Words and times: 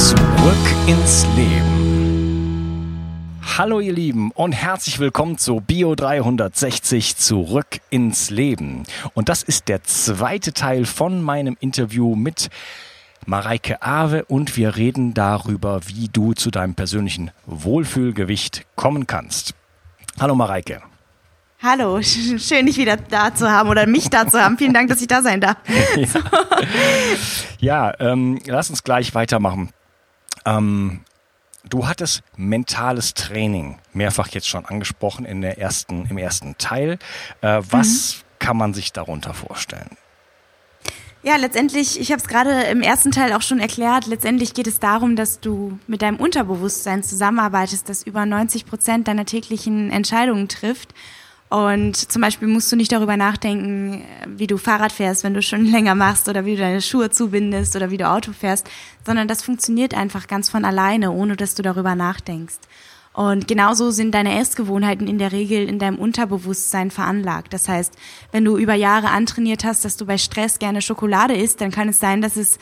Zurück 0.00 0.16
ins 0.86 1.26
Leben. 1.36 2.88
Hallo 3.58 3.80
ihr 3.80 3.92
Lieben 3.92 4.30
und 4.30 4.52
herzlich 4.52 4.98
willkommen 4.98 5.36
zu 5.36 5.60
Bio 5.60 5.94
360 5.94 7.18
Zurück 7.18 7.80
ins 7.90 8.30
Leben. 8.30 8.84
Und 9.12 9.28
das 9.28 9.42
ist 9.42 9.68
der 9.68 9.82
zweite 9.84 10.54
Teil 10.54 10.86
von 10.86 11.20
meinem 11.20 11.54
Interview 11.60 12.16
mit 12.16 12.48
Mareike 13.26 13.82
Awe 13.82 14.24
und 14.24 14.56
wir 14.56 14.76
reden 14.76 15.12
darüber, 15.12 15.82
wie 15.86 16.08
du 16.08 16.32
zu 16.32 16.50
deinem 16.50 16.74
persönlichen 16.74 17.30
Wohlfühlgewicht 17.44 18.64
kommen 18.76 19.06
kannst. 19.06 19.52
Hallo 20.18 20.34
Mareike. 20.34 20.80
Hallo, 21.62 22.00
schön 22.00 22.64
dich 22.64 22.78
wieder 22.78 22.96
da 22.96 23.34
zu 23.34 23.50
haben 23.50 23.68
oder 23.68 23.86
mich 23.86 24.08
da 24.08 24.26
zu 24.26 24.40
haben. 24.40 24.56
Vielen 24.56 24.72
Dank, 24.72 24.88
dass 24.88 25.02
ich 25.02 25.08
da 25.08 25.20
sein 25.20 25.42
darf. 25.42 25.58
ja, 25.96 26.06
ja 27.98 28.00
ähm, 28.00 28.38
lass 28.46 28.70
uns 28.70 28.82
gleich 28.82 29.14
weitermachen. 29.14 29.68
Ähm, 30.56 31.00
du 31.68 31.86
hattest 31.86 32.22
mentales 32.36 33.14
Training 33.14 33.78
mehrfach 33.92 34.28
jetzt 34.28 34.48
schon 34.48 34.64
angesprochen 34.64 35.24
in 35.24 35.40
der 35.40 35.58
ersten, 35.58 36.06
im 36.06 36.18
ersten 36.18 36.56
Teil. 36.58 36.98
Äh, 37.40 37.62
was 37.70 38.16
mhm. 38.16 38.38
kann 38.38 38.56
man 38.56 38.74
sich 38.74 38.92
darunter 38.92 39.34
vorstellen? 39.34 39.96
Ja, 41.22 41.36
letztendlich, 41.36 42.00
ich 42.00 42.12
habe 42.12 42.22
es 42.22 42.28
gerade 42.28 42.62
im 42.62 42.80
ersten 42.80 43.10
Teil 43.10 43.34
auch 43.34 43.42
schon 43.42 43.60
erklärt, 43.60 44.06
letztendlich 44.06 44.54
geht 44.54 44.66
es 44.66 44.80
darum, 44.80 45.16
dass 45.16 45.38
du 45.38 45.78
mit 45.86 46.00
deinem 46.00 46.16
Unterbewusstsein 46.16 47.02
zusammenarbeitest, 47.02 47.90
das 47.90 48.02
über 48.04 48.24
90 48.24 48.64
Prozent 48.64 49.06
deiner 49.06 49.26
täglichen 49.26 49.90
Entscheidungen 49.90 50.48
trifft 50.48 50.94
und 51.50 51.96
zum 51.96 52.22
Beispiel 52.22 52.46
musst 52.46 52.70
du 52.70 52.76
nicht 52.76 52.92
darüber 52.92 53.16
nachdenken, 53.16 54.04
wie 54.28 54.46
du 54.46 54.56
Fahrrad 54.56 54.92
fährst, 54.92 55.24
wenn 55.24 55.34
du 55.34 55.42
schon 55.42 55.64
länger 55.72 55.96
machst 55.96 56.28
oder 56.28 56.44
wie 56.44 56.54
du 56.54 56.62
deine 56.62 56.80
Schuhe 56.80 57.10
zubindest 57.10 57.74
oder 57.74 57.90
wie 57.90 57.96
du 57.96 58.08
Auto 58.08 58.32
fährst, 58.32 58.70
sondern 59.04 59.26
das 59.26 59.42
funktioniert 59.42 59.92
einfach 59.92 60.28
ganz 60.28 60.48
von 60.48 60.64
alleine, 60.64 61.10
ohne 61.10 61.34
dass 61.34 61.56
du 61.56 61.62
darüber 61.62 61.96
nachdenkst. 61.96 62.60
Und 63.12 63.48
genauso 63.48 63.90
sind 63.90 64.14
deine 64.14 64.38
Essgewohnheiten 64.38 65.08
in 65.08 65.18
der 65.18 65.32
Regel 65.32 65.68
in 65.68 65.80
deinem 65.80 65.98
Unterbewusstsein 65.98 66.92
veranlagt. 66.92 67.52
Das 67.52 67.68
heißt, 67.68 67.92
wenn 68.30 68.44
du 68.44 68.56
über 68.56 68.74
Jahre 68.74 69.10
antrainiert 69.10 69.64
hast, 69.64 69.84
dass 69.84 69.96
du 69.96 70.06
bei 70.06 70.18
Stress 70.18 70.60
gerne 70.60 70.80
Schokolade 70.80 71.34
isst, 71.34 71.60
dann 71.60 71.72
kann 71.72 71.88
es 71.88 71.98
sein, 71.98 72.22
dass 72.22 72.36
es 72.36 72.60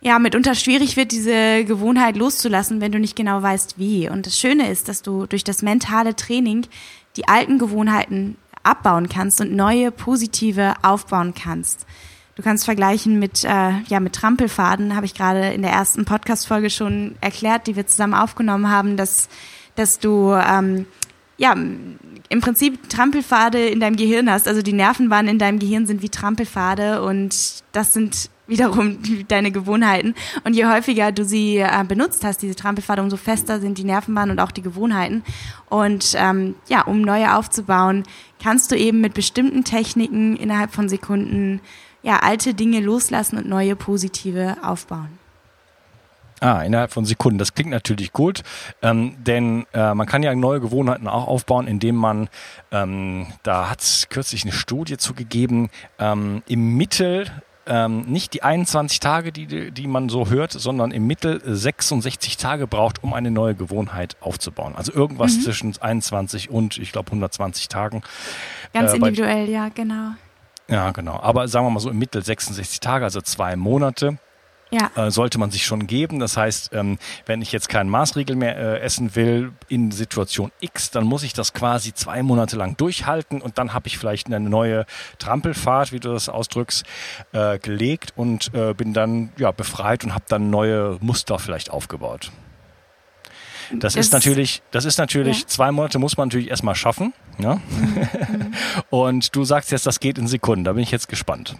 ja 0.00 0.18
mitunter 0.18 0.56
schwierig 0.56 0.96
wird, 0.96 1.12
diese 1.12 1.64
Gewohnheit 1.64 2.16
loszulassen, 2.16 2.80
wenn 2.80 2.90
du 2.90 2.98
nicht 2.98 3.14
genau 3.14 3.40
weißt, 3.40 3.78
wie. 3.78 4.08
Und 4.08 4.26
das 4.26 4.36
Schöne 4.36 4.68
ist, 4.68 4.88
dass 4.88 5.02
du 5.02 5.26
durch 5.26 5.44
das 5.44 5.62
mentale 5.62 6.16
Training 6.16 6.66
die 7.16 7.28
alten 7.28 7.58
Gewohnheiten 7.58 8.36
abbauen 8.62 9.08
kannst 9.08 9.40
und 9.40 9.52
neue 9.52 9.90
positive 9.90 10.74
aufbauen 10.82 11.34
kannst. 11.34 11.86
Du 12.34 12.42
kannst 12.42 12.64
vergleichen 12.64 13.18
mit 13.18 13.44
äh, 13.44 13.80
ja 13.86 14.00
mit 14.00 14.14
Trampelfaden, 14.14 14.96
habe 14.96 15.06
ich 15.06 15.14
gerade 15.14 15.52
in 15.52 15.62
der 15.62 15.70
ersten 15.70 16.04
Podcast 16.04 16.48
Folge 16.48 16.70
schon 16.70 17.14
erklärt, 17.20 17.66
die 17.66 17.76
wir 17.76 17.86
zusammen 17.86 18.14
aufgenommen 18.14 18.70
haben, 18.70 18.96
dass 18.96 19.28
dass 19.76 19.98
du 19.98 20.32
ähm, 20.32 20.86
ja 21.36 21.54
im 22.28 22.40
Prinzip 22.40 22.88
Trampelpfade 22.88 23.66
in 23.66 23.80
deinem 23.80 23.96
Gehirn 23.96 24.30
hast. 24.30 24.48
Also 24.48 24.62
die 24.62 24.72
Nervenbahnen 24.72 25.32
in 25.32 25.38
deinem 25.38 25.58
Gehirn 25.58 25.86
sind 25.86 26.02
wie 26.02 26.08
Trampelpfade 26.08 27.02
und 27.02 27.62
das 27.72 27.92
sind 27.92 28.30
wiederum 28.46 28.98
deine 29.28 29.50
Gewohnheiten. 29.50 30.14
Und 30.44 30.54
je 30.54 30.66
häufiger 30.66 31.12
du 31.12 31.24
sie 31.24 31.58
äh, 31.58 31.84
benutzt 31.88 32.24
hast, 32.24 32.42
diese 32.42 32.54
Trampelpfade, 32.54 33.00
umso 33.00 33.16
fester 33.16 33.58
sind 33.58 33.78
die 33.78 33.84
Nervenbahnen 33.84 34.32
und 34.32 34.40
auch 34.40 34.50
die 34.50 34.60
Gewohnheiten. 34.60 35.22
Und 35.70 36.14
ähm, 36.16 36.54
ja, 36.68 36.82
um 36.82 37.00
neue 37.00 37.36
aufzubauen, 37.36 38.02
kannst 38.42 38.70
du 38.70 38.76
eben 38.76 39.00
mit 39.00 39.14
bestimmten 39.14 39.64
Techniken 39.64 40.36
innerhalb 40.36 40.74
von 40.74 40.90
Sekunden 40.90 41.60
ja 42.02 42.18
alte 42.18 42.52
Dinge 42.52 42.80
loslassen 42.80 43.38
und 43.38 43.48
neue 43.48 43.76
positive 43.76 44.58
aufbauen. 44.62 45.23
Ah, 46.40 46.62
innerhalb 46.62 46.92
von 46.92 47.04
Sekunden. 47.04 47.38
Das 47.38 47.54
klingt 47.54 47.70
natürlich 47.70 48.12
gut, 48.12 48.42
ähm, 48.82 49.14
denn 49.24 49.66
äh, 49.72 49.94
man 49.94 50.06
kann 50.06 50.22
ja 50.22 50.34
neue 50.34 50.60
Gewohnheiten 50.60 51.06
auch 51.08 51.26
aufbauen, 51.26 51.66
indem 51.66 51.94
man, 51.94 52.28
ähm, 52.72 53.28
da 53.44 53.70
hat 53.70 53.80
es 53.80 54.08
kürzlich 54.08 54.42
eine 54.42 54.52
Studie 54.52 54.96
zugegeben, 54.96 55.70
ähm, 55.98 56.42
im 56.46 56.76
Mittel 56.76 57.26
ähm, 57.66 58.02
nicht 58.02 58.34
die 58.34 58.42
21 58.42 59.00
Tage, 59.00 59.32
die, 59.32 59.70
die 59.70 59.86
man 59.86 60.08
so 60.08 60.28
hört, 60.28 60.52
sondern 60.52 60.90
im 60.90 61.06
Mittel 61.06 61.40
66 61.44 62.36
Tage 62.36 62.66
braucht, 62.66 63.02
um 63.02 63.14
eine 63.14 63.30
neue 63.30 63.54
Gewohnheit 63.54 64.16
aufzubauen. 64.20 64.74
Also 64.76 64.92
irgendwas 64.92 65.36
mhm. 65.36 65.40
zwischen 65.40 65.74
21 65.80 66.50
und, 66.50 66.78
ich 66.78 66.92
glaube, 66.92 67.08
120 67.08 67.68
Tagen. 67.68 68.02
Ganz 68.72 68.92
äh, 68.92 68.96
individuell, 68.96 69.48
ja, 69.48 69.68
genau. 69.68 70.10
Ja, 70.68 70.90
genau. 70.90 71.18
Aber 71.20 71.48
sagen 71.48 71.66
wir 71.66 71.70
mal 71.70 71.80
so 71.80 71.90
im 71.90 71.98
Mittel 71.98 72.22
66 72.22 72.80
Tage, 72.80 73.04
also 73.04 73.20
zwei 73.20 73.56
Monate 73.56 74.18
ja. 74.74 75.06
äh, 75.06 75.10
sollte 75.10 75.38
man 75.38 75.50
sich 75.50 75.64
schon 75.64 75.86
geben. 75.86 76.18
Das 76.18 76.36
heißt, 76.36 76.70
ähm, 76.72 76.98
wenn 77.26 77.42
ich 77.42 77.52
jetzt 77.52 77.68
keinen 77.68 77.88
Maßriegel 77.90 78.36
mehr 78.36 78.56
äh, 78.56 78.80
essen 78.80 79.14
will 79.14 79.52
in 79.68 79.90
Situation 79.90 80.50
X, 80.60 80.90
dann 80.90 81.04
muss 81.04 81.22
ich 81.22 81.32
das 81.32 81.52
quasi 81.52 81.94
zwei 81.94 82.22
Monate 82.22 82.56
lang 82.56 82.76
durchhalten 82.76 83.40
und 83.40 83.58
dann 83.58 83.74
habe 83.74 83.86
ich 83.86 83.98
vielleicht 83.98 84.26
eine 84.26 84.40
neue 84.40 84.86
Trampelfahrt, 85.18 85.92
wie 85.92 86.00
du 86.00 86.12
das 86.12 86.28
ausdrückst, 86.28 86.84
äh, 87.32 87.58
gelegt 87.58 88.12
und 88.16 88.52
äh, 88.54 88.74
bin 88.74 88.92
dann 88.92 89.32
ja 89.38 89.50
befreit 89.52 90.04
und 90.04 90.14
habe 90.14 90.24
dann 90.28 90.50
neue 90.50 90.98
Muster 91.00 91.38
vielleicht 91.38 91.70
aufgebaut. 91.70 92.30
Das, 93.70 93.94
das 93.94 94.06
ist 94.06 94.12
natürlich, 94.12 94.62
das 94.70 94.84
ist 94.84 94.98
natürlich, 94.98 95.40
ja. 95.40 95.46
zwei 95.46 95.72
Monate 95.72 95.98
muss 95.98 96.16
man 96.16 96.28
natürlich 96.28 96.50
erstmal 96.50 96.74
schaffen. 96.74 97.12
Ja? 97.38 97.56
Mhm. 97.56 98.08
und 98.90 99.34
du 99.34 99.44
sagst 99.44 99.70
jetzt, 99.72 99.86
das 99.86 100.00
geht 100.00 100.18
in 100.18 100.26
Sekunden. 100.26 100.64
Da 100.64 100.72
bin 100.72 100.82
ich 100.82 100.90
jetzt 100.90 101.08
gespannt. 101.08 101.56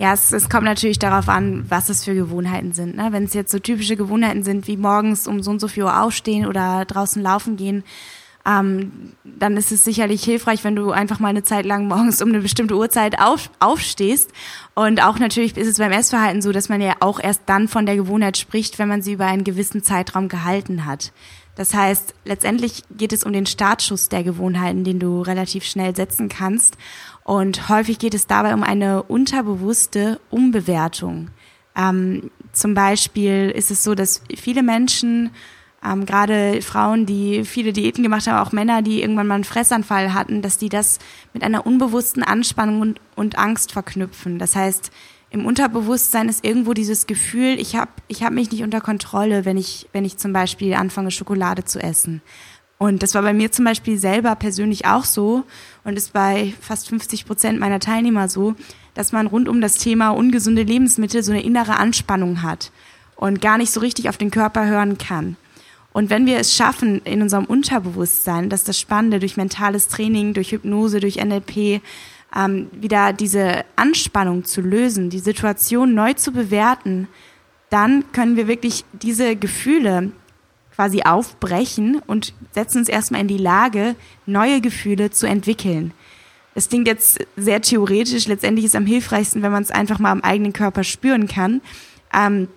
Ja, 0.00 0.14
es, 0.14 0.32
es 0.32 0.48
kommt 0.48 0.64
natürlich 0.64 0.98
darauf 0.98 1.28
an, 1.28 1.66
was 1.68 1.90
es 1.90 2.04
für 2.04 2.14
Gewohnheiten 2.14 2.72
sind. 2.72 2.96
Ne? 2.96 3.08
Wenn 3.10 3.24
es 3.24 3.34
jetzt 3.34 3.52
so 3.52 3.58
typische 3.58 3.96
Gewohnheiten 3.96 4.42
sind, 4.42 4.66
wie 4.66 4.78
morgens 4.78 5.28
um 5.28 5.42
so 5.42 5.50
und 5.50 5.60
so 5.60 5.68
viel 5.68 5.82
Uhr 5.82 6.00
aufstehen 6.02 6.46
oder 6.46 6.86
draußen 6.86 7.22
laufen 7.22 7.58
gehen, 7.58 7.84
ähm, 8.46 9.12
dann 9.24 9.58
ist 9.58 9.72
es 9.72 9.84
sicherlich 9.84 10.24
hilfreich, 10.24 10.64
wenn 10.64 10.74
du 10.74 10.90
einfach 10.90 11.18
mal 11.18 11.28
eine 11.28 11.42
Zeit 11.42 11.66
lang 11.66 11.86
morgens 11.86 12.22
um 12.22 12.30
eine 12.30 12.40
bestimmte 12.40 12.76
Uhrzeit 12.78 13.20
auf, 13.20 13.50
aufstehst. 13.60 14.32
Und 14.74 15.02
auch 15.02 15.18
natürlich 15.18 15.54
ist 15.58 15.68
es 15.68 15.76
beim 15.76 15.92
Essverhalten 15.92 16.40
so, 16.40 16.50
dass 16.50 16.70
man 16.70 16.80
ja 16.80 16.94
auch 17.00 17.20
erst 17.20 17.42
dann 17.44 17.68
von 17.68 17.84
der 17.84 17.96
Gewohnheit 17.96 18.38
spricht, 18.38 18.78
wenn 18.78 18.88
man 18.88 19.02
sie 19.02 19.12
über 19.12 19.26
einen 19.26 19.44
gewissen 19.44 19.82
Zeitraum 19.82 20.28
gehalten 20.28 20.86
hat. 20.86 21.12
Das 21.56 21.74
heißt, 21.74 22.14
letztendlich 22.24 22.84
geht 22.90 23.12
es 23.12 23.22
um 23.22 23.34
den 23.34 23.44
Startschuss 23.44 24.08
der 24.08 24.22
Gewohnheiten, 24.22 24.82
den 24.82 24.98
du 24.98 25.20
relativ 25.20 25.64
schnell 25.64 25.94
setzen 25.94 26.30
kannst. 26.30 26.78
Und 27.24 27.68
häufig 27.68 27.98
geht 27.98 28.14
es 28.14 28.26
dabei 28.26 28.54
um 28.54 28.62
eine 28.62 29.02
unterbewusste 29.02 30.20
Umbewertung. 30.30 31.30
Ähm, 31.76 32.30
zum 32.52 32.74
Beispiel 32.74 33.50
ist 33.50 33.70
es 33.70 33.84
so, 33.84 33.94
dass 33.94 34.22
viele 34.36 34.62
Menschen, 34.62 35.30
ähm, 35.84 36.04
gerade 36.06 36.60
Frauen, 36.62 37.06
die 37.06 37.44
viele 37.44 37.72
Diäten 37.72 38.02
gemacht 38.02 38.26
haben, 38.26 38.46
auch 38.46 38.52
Männer, 38.52 38.82
die 38.82 39.00
irgendwann 39.00 39.26
mal 39.26 39.36
einen 39.36 39.44
Fressanfall 39.44 40.12
hatten, 40.12 40.42
dass 40.42 40.58
die 40.58 40.68
das 40.68 40.98
mit 41.32 41.42
einer 41.42 41.66
unbewussten 41.66 42.22
Anspannung 42.22 42.80
und, 42.80 43.00
und 43.16 43.38
Angst 43.38 43.72
verknüpfen. 43.72 44.38
Das 44.38 44.56
heißt, 44.56 44.90
im 45.30 45.46
Unterbewusstsein 45.46 46.28
ist 46.28 46.44
irgendwo 46.44 46.74
dieses 46.74 47.06
Gefühl, 47.06 47.58
ich 47.60 47.76
habe 47.76 47.92
ich 48.08 48.24
hab 48.24 48.32
mich 48.32 48.50
nicht 48.50 48.64
unter 48.64 48.80
Kontrolle, 48.80 49.44
wenn 49.44 49.56
ich, 49.56 49.88
wenn 49.92 50.04
ich 50.04 50.16
zum 50.16 50.32
Beispiel 50.32 50.74
anfange, 50.74 51.12
Schokolade 51.12 51.64
zu 51.64 51.80
essen. 51.80 52.20
Und 52.82 53.02
das 53.02 53.14
war 53.14 53.20
bei 53.20 53.34
mir 53.34 53.52
zum 53.52 53.66
Beispiel 53.66 53.98
selber 53.98 54.34
persönlich 54.36 54.86
auch 54.86 55.04
so 55.04 55.44
und 55.84 55.98
ist 55.98 56.14
bei 56.14 56.54
fast 56.62 56.88
50 56.88 57.26
Prozent 57.26 57.60
meiner 57.60 57.78
Teilnehmer 57.78 58.26
so, 58.26 58.54
dass 58.94 59.12
man 59.12 59.26
rund 59.26 59.50
um 59.50 59.60
das 59.60 59.74
Thema 59.74 60.12
ungesunde 60.12 60.62
Lebensmittel 60.62 61.22
so 61.22 61.30
eine 61.30 61.42
innere 61.42 61.76
Anspannung 61.76 62.42
hat 62.42 62.72
und 63.16 63.42
gar 63.42 63.58
nicht 63.58 63.70
so 63.70 63.80
richtig 63.80 64.08
auf 64.08 64.16
den 64.16 64.30
Körper 64.30 64.66
hören 64.66 64.96
kann. 64.96 65.36
Und 65.92 66.08
wenn 66.08 66.24
wir 66.24 66.38
es 66.38 66.56
schaffen, 66.56 67.02
in 67.04 67.20
unserem 67.20 67.44
Unterbewusstsein, 67.44 68.48
dass 68.48 68.64
das 68.64 68.80
Spannende 68.80 69.18
durch 69.18 69.36
mentales 69.36 69.88
Training, 69.88 70.32
durch 70.32 70.52
Hypnose, 70.52 71.00
durch 71.00 71.22
NLP, 71.22 71.82
ähm, 72.34 72.70
wieder 72.72 73.12
diese 73.12 73.66
Anspannung 73.76 74.46
zu 74.46 74.62
lösen, 74.62 75.10
die 75.10 75.18
Situation 75.18 75.92
neu 75.92 76.14
zu 76.14 76.32
bewerten, 76.32 77.08
dann 77.68 78.10
können 78.12 78.36
wir 78.36 78.48
wirklich 78.48 78.86
diese 78.94 79.36
Gefühle, 79.36 80.12
quasi 80.74 81.02
aufbrechen 81.02 82.00
und 82.06 82.34
setzen 82.52 82.78
uns 82.78 82.88
erstmal 82.88 83.20
in 83.20 83.28
die 83.28 83.38
Lage, 83.38 83.96
neue 84.26 84.60
Gefühle 84.60 85.10
zu 85.10 85.26
entwickeln. 85.26 85.92
Es 86.54 86.68
klingt 86.68 86.88
jetzt 86.88 87.18
sehr 87.36 87.62
theoretisch, 87.62 88.26
letztendlich 88.26 88.64
ist 88.64 88.72
es 88.72 88.76
am 88.76 88.86
hilfreichsten, 88.86 89.42
wenn 89.42 89.52
man 89.52 89.62
es 89.62 89.70
einfach 89.70 89.98
mal 89.98 90.10
am 90.10 90.22
eigenen 90.22 90.52
Körper 90.52 90.84
spüren 90.84 91.28
kann. 91.28 91.60
Ähm, 92.12 92.48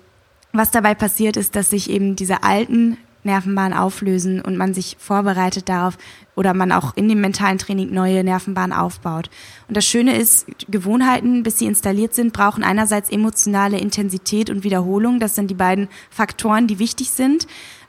was 0.51 0.71
dabei 0.71 0.95
passiert, 0.95 1.37
ist, 1.37 1.55
dass 1.55 1.69
sich 1.69 1.89
eben 1.89 2.15
diese 2.15 2.43
alten 2.43 2.97
Nervenbahnen 3.23 3.77
auflösen 3.77 4.41
und 4.41 4.57
man 4.57 4.73
sich 4.73 4.97
vorbereitet 4.99 5.69
darauf 5.69 5.97
oder 6.35 6.53
man 6.53 6.71
auch 6.71 6.95
in 6.95 7.07
dem 7.07 7.21
mentalen 7.21 7.57
Training 7.57 7.93
neue 7.93 8.23
Nervenbahnen 8.23 8.75
aufbaut. 8.75 9.29
Und 9.67 9.77
das 9.77 9.85
Schöne 9.85 10.17
ist, 10.17 10.45
Gewohnheiten, 10.69 11.43
bis 11.43 11.59
sie 11.59 11.65
installiert 11.65 12.13
sind, 12.13 12.33
brauchen 12.33 12.63
einerseits 12.63 13.09
emotionale 13.09 13.77
Intensität 13.77 14.49
und 14.49 14.63
Wiederholung. 14.63 15.19
Das 15.19 15.35
sind 15.35 15.49
die 15.49 15.55
beiden 15.55 15.87
Faktoren, 16.09 16.67
die 16.67 16.79
wichtig 16.79 17.11
sind 17.11 17.47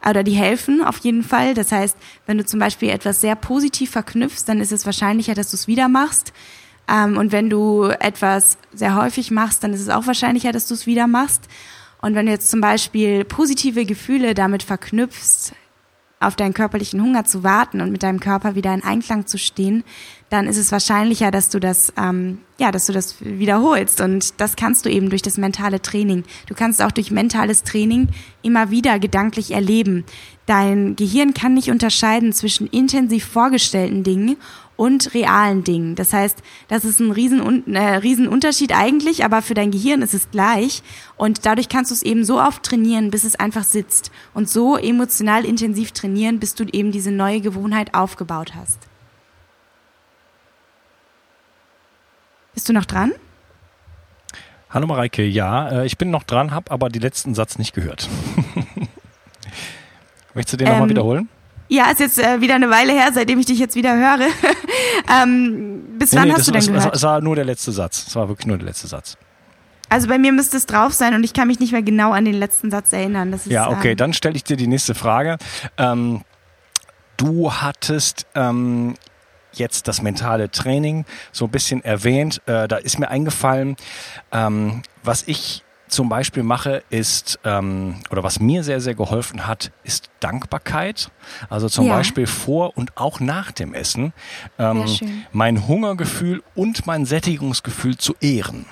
oder 0.09 0.23
die 0.23 0.33
helfen 0.33 0.83
auf 0.83 0.99
jeden 0.99 1.23
Fall. 1.23 1.55
Das 1.55 1.73
heißt, 1.73 1.97
wenn 2.27 2.39
du 2.39 2.45
zum 2.45 2.61
Beispiel 2.61 2.91
etwas 2.91 3.21
sehr 3.21 3.37
positiv 3.37 3.91
verknüpfst, 3.91 4.45
dann 4.47 4.61
ist 4.61 4.73
es 4.73 4.87
wahrscheinlicher, 4.87 5.35
dass 5.35 5.51
du 5.51 5.57
es 5.57 5.67
wieder 5.67 5.89
machst. 5.89 6.33
Ähm, 6.89 7.17
und 7.17 7.33
wenn 7.33 7.51
du 7.51 7.85
etwas 7.85 8.59
sehr 8.73 8.97
häufig 8.97 9.31
machst, 9.31 9.65
dann 9.65 9.73
ist 9.73 9.81
es 9.81 9.89
auch 9.89 10.07
wahrscheinlicher, 10.07 10.53
dass 10.53 10.67
du 10.67 10.75
es 10.75 10.87
wieder 10.87 11.07
machst. 11.07 11.49
Und 12.01 12.15
wenn 12.15 12.27
du 12.27 12.33
jetzt 12.33 12.51
zum 12.51 12.61
Beispiel 12.61 13.25
positive 13.25 13.87
Gefühle 13.87 14.35
damit 14.35 14.63
verknüpfst, 14.63 15.55
auf 16.21 16.37
deinen 16.37 16.55
körperlichen 16.55 17.03
Hunger 17.03 17.25
zu 17.25 17.43
warten 17.43 17.81
und 17.81 17.91
mit 17.91 18.03
deinem 18.03 18.21
Körper 18.21 18.55
wieder 18.55 18.73
in 18.73 18.83
Einklang 18.83 19.27
zu 19.27 19.39
stehen, 19.39 19.85
dann 20.35 20.49
ist 20.49 20.57
es 20.57 20.73
wahrscheinlicher, 20.73 21.31
dass 21.31 21.49
du 21.49 21.61
das, 21.61 21.93
ähm, 21.97 22.39
ja, 22.59 22.73
dass 22.73 22.87
du 22.87 22.93
das 22.93 23.17
wiederholst. 23.21 24.01
Und 24.01 24.41
das 24.41 24.57
kannst 24.57 24.85
du 24.85 24.91
eben 24.91 25.09
durch 25.09 25.23
das 25.23 25.39
mentale 25.39 25.81
Training. 25.81 26.25
Du 26.49 26.55
kannst 26.55 26.83
auch 26.83 26.91
durch 26.91 27.13
mentales 27.13 27.63
Training 27.63 28.09
immer 28.43 28.73
wieder 28.73 28.99
gedanklich 28.99 29.53
erleben. 29.53 30.05
Dein 30.47 30.97
Gehirn 30.97 31.35
kann 31.35 31.55
nicht 31.55 31.71
unterscheiden 31.71 32.33
zwischen 32.33 32.67
intensiv 32.67 33.25
vorgestellten 33.25 34.03
Dingen 34.03 34.37
und 34.75 35.15
realen 35.15 35.63
Dingen. 35.63 35.95
Das 35.95 36.13
heißt, 36.13 36.43
das 36.67 36.85
ist 36.85 36.99
ein 36.99 37.13
riesen, 37.13 37.73
äh, 37.73 37.97
riesen 37.99 38.27
Unterschied 38.27 38.77
eigentlich, 38.77 39.25
aber 39.25 39.41
für 39.41 39.55
dein 39.55 39.71
Gehirn 39.71 40.03
ist 40.03 40.15
es 40.15 40.33
gleich. 40.33 40.83
Und 41.17 41.47
dadurch 41.47 41.69
kannst 41.69 41.93
du 41.93 41.95
es 41.95 42.03
eben 42.03 42.25
so 42.25 42.41
oft 42.41 42.65
trainieren, 42.65 43.13
bis 43.13 43.23
es 43.23 43.37
einfach 43.37 43.63
sitzt. 43.63 44.11
Und 44.35 44.49
so 44.49 44.77
emotional 44.77 45.45
intensiv 45.45 45.93
trainieren, 45.93 46.41
bis 46.41 46.57
du 46.57 46.65
eben 46.65 46.91
diese 46.91 47.13
neue 47.13 47.41
Gewohnheit 47.41 47.95
aufgebaut 47.95 48.57
hast. 48.57 48.81
Bist 52.55 52.69
du 52.69 52.73
noch 52.73 52.85
dran? 52.85 53.13
Hallo 54.71 54.87
Mareike, 54.87 55.25
ja, 55.25 55.83
äh, 55.83 55.87
ich 55.87 55.99
bin 55.99 56.11
noch 56.11 56.25
dran, 56.25 56.53
habe 56.53 56.71
aber 56.71 56.89
den 56.89 57.03
letzten 57.03 57.35
Satz 57.35 57.59
nicht 57.59 57.75
gehört. 57.75 58.09
Möchtest 60.35 60.55
du 60.55 60.57
den 60.57 60.67
ähm, 60.67 60.73
nochmal 60.73 60.89
wiederholen? 60.89 61.29
Ja, 61.69 61.91
ist 61.91 62.01
jetzt 62.01 62.19
äh, 62.19 62.41
wieder 62.41 62.57
eine 62.57 62.71
Weile 62.71 62.93
her, 62.93 63.11
seitdem 63.13 63.39
ich 63.39 63.47
dich 63.47 63.59
jetzt 63.59 63.77
wieder 63.77 63.97
höre. 63.97 64.29
ähm, 65.23 65.99
bis 65.99 66.13
nee, 66.13 66.19
wann 66.19 66.29
nee, 66.29 66.33
hast 66.33 66.41
das, 66.41 66.47
du 66.47 66.53
denn 66.53 66.61
es, 66.61 66.67
gehört? 66.69 66.95
Es 66.95 67.03
war 67.03 67.21
nur 67.21 67.37
der 67.37 67.45
letzte 67.45 67.73
Satz. 67.73 68.07
Es 68.09 68.17
war 68.17 68.29
wirklich 68.29 68.47
nur 68.47 68.57
der 68.57 68.67
letzte 68.67 68.87
Satz. 68.87 69.17
Also 69.89 70.09
bei 70.09 70.19
mir 70.19 70.33
müsste 70.33 70.57
es 70.57 70.67
drauf 70.67 70.93
sein 70.93 71.15
und 71.15 71.25
ich 71.25 71.35
kann 71.35 71.47
mich 71.47 71.61
nicht 71.61 71.73
mehr 71.73 71.83
genau 71.83 72.13
an 72.13 72.25
den 72.25 72.35
letzten 72.35 72.71
Satz 72.71 72.93
erinnern. 72.93 73.33
Ist, 73.33 73.47
ja, 73.47 73.69
okay, 73.71 73.93
ähm, 73.93 73.97
dann 73.97 74.13
stelle 74.13 74.35
ich 74.37 74.45
dir 74.45 74.57
die 74.57 74.67
nächste 74.67 74.95
Frage. 74.95 75.39
Ähm, 75.77 76.23
du 77.17 77.53
hattest 77.53 78.27
ähm, 78.35 78.95
jetzt 79.59 79.89
das 79.89 80.03
mentale 80.03 80.51
Training 80.51 81.05
so 81.33 81.47
ein 81.47 81.51
bisschen 81.51 81.85
erwähnt. 81.85 82.43
Äh, 82.47 82.69
da 82.69 82.77
ist 82.77 82.99
mir 82.99 83.09
eingefallen, 83.09 83.77
ähm, 84.33 84.83
was 85.03 85.25
ich 85.27 85.65
zum 85.89 86.09
Beispiel 86.09 86.43
mache, 86.43 86.83
ist, 86.91 87.39
ähm, 87.45 87.97
oder 88.11 88.23
was 88.23 88.41
mir 88.41 88.65
sehr, 88.65 88.81
sehr 88.81 88.95
geholfen 88.95 89.47
hat, 89.47 89.71
ist 89.85 90.11
Dankbarkeit. 90.21 91.11
Also 91.49 91.69
zum 91.69 91.87
ja. 91.87 91.97
Beispiel 91.97 92.27
vor 92.27 92.77
und 92.77 92.97
auch 92.97 93.21
nach 93.21 93.53
dem 93.53 93.75
Essen 93.75 94.13
ähm, 94.59 94.85
mein 95.33 95.69
Hungergefühl 95.69 96.43
und 96.55 96.87
mein 96.87 97.07
Sättigungsgefühl 97.07 97.97
zu 97.97 98.15
ehren. 98.21 98.67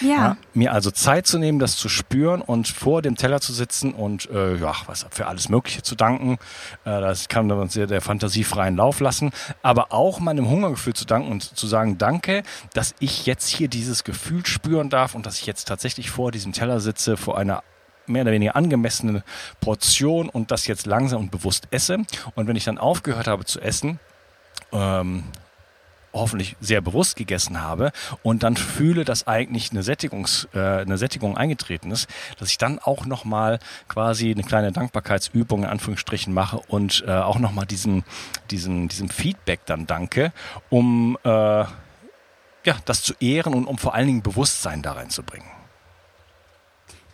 Ja. 0.00 0.08
ja. 0.08 0.36
Mir 0.52 0.72
also 0.72 0.90
Zeit 0.90 1.26
zu 1.26 1.38
nehmen, 1.38 1.58
das 1.58 1.76
zu 1.76 1.88
spüren 1.88 2.40
und 2.40 2.68
vor 2.68 3.02
dem 3.02 3.16
Teller 3.16 3.40
zu 3.40 3.52
sitzen 3.52 3.92
und 3.92 4.28
äh, 4.30 4.56
ja, 4.56 4.74
was 4.86 5.06
für 5.10 5.26
alles 5.26 5.48
Mögliche 5.48 5.82
zu 5.82 5.94
danken. 5.94 6.38
Äh, 6.84 7.00
das 7.00 7.28
kann 7.28 7.46
man 7.46 7.68
sehr 7.68 7.86
der 7.86 8.00
Fantasie 8.00 8.44
freien 8.44 8.76
Lauf 8.76 9.00
lassen. 9.00 9.30
Aber 9.62 9.92
auch 9.92 10.20
meinem 10.20 10.48
Hungergefühl 10.48 10.94
zu 10.94 11.04
danken 11.04 11.30
und 11.30 11.42
zu 11.42 11.66
sagen, 11.66 11.98
danke, 11.98 12.42
dass 12.72 12.94
ich 12.98 13.26
jetzt 13.26 13.48
hier 13.48 13.68
dieses 13.68 14.04
Gefühl 14.04 14.44
spüren 14.46 14.90
darf 14.90 15.14
und 15.14 15.26
dass 15.26 15.38
ich 15.38 15.46
jetzt 15.46 15.66
tatsächlich 15.68 16.10
vor 16.10 16.32
diesem 16.32 16.52
Teller 16.52 16.80
sitze, 16.80 17.16
vor 17.16 17.38
einer 17.38 17.62
mehr 18.06 18.22
oder 18.22 18.32
weniger 18.32 18.56
angemessene 18.56 19.22
Portion 19.60 20.28
und 20.28 20.50
das 20.50 20.66
jetzt 20.66 20.86
langsam 20.86 21.22
und 21.22 21.30
bewusst 21.30 21.68
esse. 21.70 21.98
Und 22.34 22.46
wenn 22.46 22.56
ich 22.56 22.64
dann 22.64 22.78
aufgehört 22.78 23.26
habe 23.26 23.44
zu 23.44 23.60
essen, 23.60 23.98
ähm, 24.72 25.24
hoffentlich 26.14 26.56
sehr 26.60 26.80
bewusst 26.80 27.16
gegessen 27.16 27.60
habe 27.60 27.92
und 28.22 28.42
dann 28.42 28.56
fühle, 28.56 29.04
dass 29.04 29.26
eigentlich 29.26 29.70
eine, 29.70 29.82
Sättigungs, 29.82 30.48
äh, 30.54 30.58
eine 30.58 30.96
Sättigung 30.96 31.36
eingetreten 31.36 31.90
ist, 31.90 32.08
dass 32.38 32.50
ich 32.50 32.58
dann 32.58 32.78
auch 32.78 33.04
nochmal 33.04 33.58
quasi 33.88 34.30
eine 34.30 34.42
kleine 34.42 34.72
Dankbarkeitsübung 34.72 35.64
in 35.64 35.68
Anführungsstrichen 35.68 36.32
mache 36.32 36.58
und 36.68 37.04
äh, 37.06 37.12
auch 37.12 37.38
nochmal 37.38 37.66
diesem, 37.66 38.04
diesem, 38.50 38.88
diesem 38.88 39.08
Feedback 39.08 39.60
dann 39.66 39.86
danke, 39.86 40.32
um 40.70 41.18
äh, 41.24 41.28
ja, 41.28 42.76
das 42.84 43.02
zu 43.02 43.14
ehren 43.20 43.54
und 43.54 43.66
um 43.66 43.76
vor 43.76 43.94
allen 43.94 44.06
Dingen 44.06 44.22
Bewusstsein 44.22 44.82
da 44.82 44.92
reinzubringen. 44.92 45.46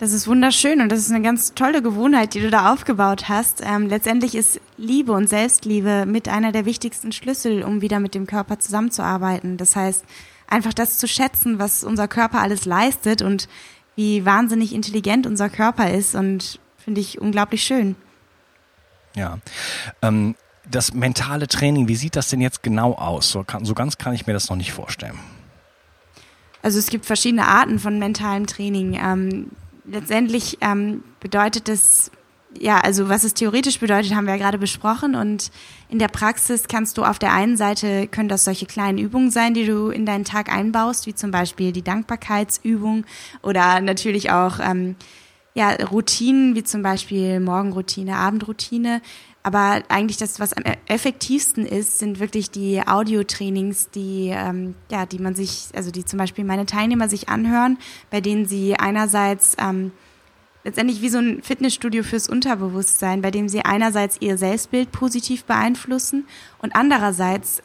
Das 0.00 0.12
ist 0.12 0.26
wunderschön 0.26 0.80
und 0.80 0.90
das 0.90 1.00
ist 1.00 1.10
eine 1.10 1.20
ganz 1.20 1.52
tolle 1.52 1.82
Gewohnheit, 1.82 2.32
die 2.32 2.40
du 2.40 2.50
da 2.50 2.72
aufgebaut 2.72 3.28
hast. 3.28 3.60
Ähm, 3.62 3.86
letztendlich 3.86 4.34
ist 4.34 4.58
Liebe 4.78 5.12
und 5.12 5.28
Selbstliebe 5.28 6.06
mit 6.06 6.26
einer 6.26 6.52
der 6.52 6.64
wichtigsten 6.64 7.12
Schlüssel, 7.12 7.62
um 7.62 7.82
wieder 7.82 8.00
mit 8.00 8.14
dem 8.14 8.26
Körper 8.26 8.58
zusammenzuarbeiten. 8.58 9.58
Das 9.58 9.76
heißt, 9.76 10.06
einfach 10.48 10.72
das 10.72 10.96
zu 10.96 11.06
schätzen, 11.06 11.58
was 11.58 11.84
unser 11.84 12.08
Körper 12.08 12.40
alles 12.40 12.64
leistet 12.64 13.20
und 13.20 13.46
wie 13.94 14.24
wahnsinnig 14.24 14.74
intelligent 14.74 15.26
unser 15.26 15.50
Körper 15.50 15.90
ist 15.90 16.14
und 16.14 16.60
finde 16.78 17.02
ich 17.02 17.20
unglaublich 17.20 17.62
schön. 17.62 17.94
Ja. 19.14 19.36
Ähm, 20.00 20.34
das 20.66 20.94
mentale 20.94 21.46
Training, 21.46 21.88
wie 21.88 21.96
sieht 21.96 22.16
das 22.16 22.30
denn 22.30 22.40
jetzt 22.40 22.62
genau 22.62 22.94
aus? 22.94 23.30
So, 23.30 23.44
kann, 23.44 23.66
so 23.66 23.74
ganz 23.74 23.98
kann 23.98 24.14
ich 24.14 24.26
mir 24.26 24.32
das 24.32 24.48
noch 24.48 24.56
nicht 24.56 24.72
vorstellen. 24.72 25.18
Also 26.62 26.78
es 26.78 26.88
gibt 26.88 27.04
verschiedene 27.04 27.46
Arten 27.46 27.78
von 27.78 27.98
mentalem 27.98 28.46
Training. 28.46 28.94
Ähm, 28.94 29.50
letztendlich 29.84 30.58
ähm, 30.60 31.02
bedeutet 31.20 31.68
es, 31.68 32.10
ja, 32.58 32.80
also 32.80 33.08
was 33.08 33.24
es 33.24 33.34
theoretisch 33.34 33.78
bedeutet, 33.78 34.14
haben 34.14 34.26
wir 34.26 34.34
ja 34.34 34.40
gerade 34.40 34.58
besprochen. 34.58 35.14
Und 35.14 35.50
in 35.88 35.98
der 35.98 36.08
Praxis 36.08 36.68
kannst 36.68 36.98
du 36.98 37.04
auf 37.04 37.18
der 37.18 37.32
einen 37.32 37.56
Seite, 37.56 38.08
können 38.08 38.28
das 38.28 38.44
solche 38.44 38.66
kleinen 38.66 38.98
Übungen 38.98 39.30
sein, 39.30 39.54
die 39.54 39.66
du 39.66 39.88
in 39.88 40.06
deinen 40.06 40.24
Tag 40.24 40.52
einbaust, 40.52 41.06
wie 41.06 41.14
zum 41.14 41.30
Beispiel 41.30 41.72
die 41.72 41.82
Dankbarkeitsübung 41.82 43.04
oder 43.42 43.80
natürlich 43.80 44.30
auch 44.30 44.58
ähm, 44.60 44.96
ja, 45.54 45.70
Routinen, 45.70 46.54
wie 46.54 46.64
zum 46.64 46.82
Beispiel 46.82 47.40
Morgenroutine, 47.40 48.16
Abendroutine. 48.16 49.02
Aber 49.42 49.82
eigentlich 49.88 50.18
das, 50.18 50.38
was 50.38 50.52
am 50.52 50.64
effektivsten 50.86 51.64
ist, 51.64 51.98
sind 51.98 52.20
wirklich 52.20 52.50
die 52.50 52.86
Audiotrainings, 52.86 53.88
die, 53.90 54.28
ähm, 54.28 54.74
ja, 54.90 55.06
die 55.06 55.18
man 55.18 55.34
sich, 55.34 55.68
also 55.74 55.90
die 55.90 56.04
zum 56.04 56.18
Beispiel 56.18 56.44
meine 56.44 56.66
Teilnehmer 56.66 57.08
sich 57.08 57.30
anhören, 57.30 57.78
bei 58.10 58.20
denen 58.20 58.44
sie 58.44 58.74
einerseits 58.74 59.56
ähm, 59.58 59.92
letztendlich 60.62 61.00
wie 61.00 61.08
so 61.08 61.18
ein 61.18 61.42
Fitnessstudio 61.42 62.02
fürs 62.02 62.28
Unterbewusstsein, 62.28 63.22
bei 63.22 63.30
dem 63.30 63.48
sie 63.48 63.64
einerseits 63.64 64.18
ihr 64.20 64.36
Selbstbild 64.36 64.92
positiv 64.92 65.44
beeinflussen 65.44 66.26
und 66.58 66.74
andererseits 66.76 67.62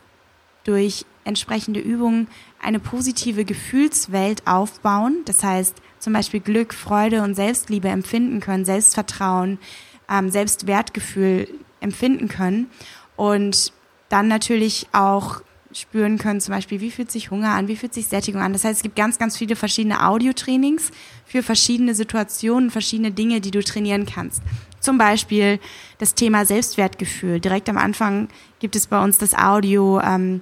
durch 0.63 1.05
entsprechende 1.25 1.81
Übungen 1.81 2.27
eine 2.61 2.79
positive 2.79 3.43
Gefühlswelt 3.43 4.47
aufbauen. 4.47 5.23
Das 5.25 5.43
heißt, 5.43 5.75
zum 5.99 6.13
Beispiel 6.13 6.39
Glück, 6.39 6.73
Freude 6.73 7.21
und 7.21 7.35
Selbstliebe 7.35 7.89
empfinden 7.89 8.39
können, 8.39 8.63
Selbstvertrauen, 8.63 9.59
ähm, 10.09 10.29
Selbstwertgefühl 10.29 11.47
empfinden 11.79 12.27
können 12.27 12.67
und 13.15 13.71
dann 14.09 14.27
natürlich 14.27 14.87
auch 14.91 15.41
spüren 15.73 16.17
können, 16.17 16.39
zum 16.39 16.53
Beispiel, 16.53 16.79
wie 16.79 16.91
fühlt 16.91 17.11
sich 17.11 17.31
Hunger 17.31 17.49
an, 17.49 17.67
wie 17.67 17.75
fühlt 17.75 17.93
sich 17.93 18.07
Sättigung 18.07 18.41
an. 18.41 18.53
Das 18.53 18.63
heißt, 18.63 18.77
es 18.77 18.83
gibt 18.83 18.95
ganz, 18.95 19.19
ganz 19.19 19.37
viele 19.37 19.55
verschiedene 19.55 20.07
Audiotrainings 20.07 20.91
für 21.25 21.43
verschiedene 21.43 21.93
Situationen, 21.93 22.71
verschiedene 22.71 23.11
Dinge, 23.11 23.41
die 23.41 23.51
du 23.51 23.61
trainieren 23.61 24.05
kannst. 24.05 24.41
Zum 24.79 24.97
Beispiel 24.97 25.59
das 25.97 26.15
Thema 26.15 26.45
Selbstwertgefühl. 26.45 27.39
Direkt 27.39 27.67
am 27.67 27.77
Anfang 27.77 28.29
gibt 28.59 28.75
es 28.75 28.87
bei 28.87 29.03
uns 29.03 29.17
das 29.17 29.33
Audio, 29.33 29.99
ähm, 29.99 30.41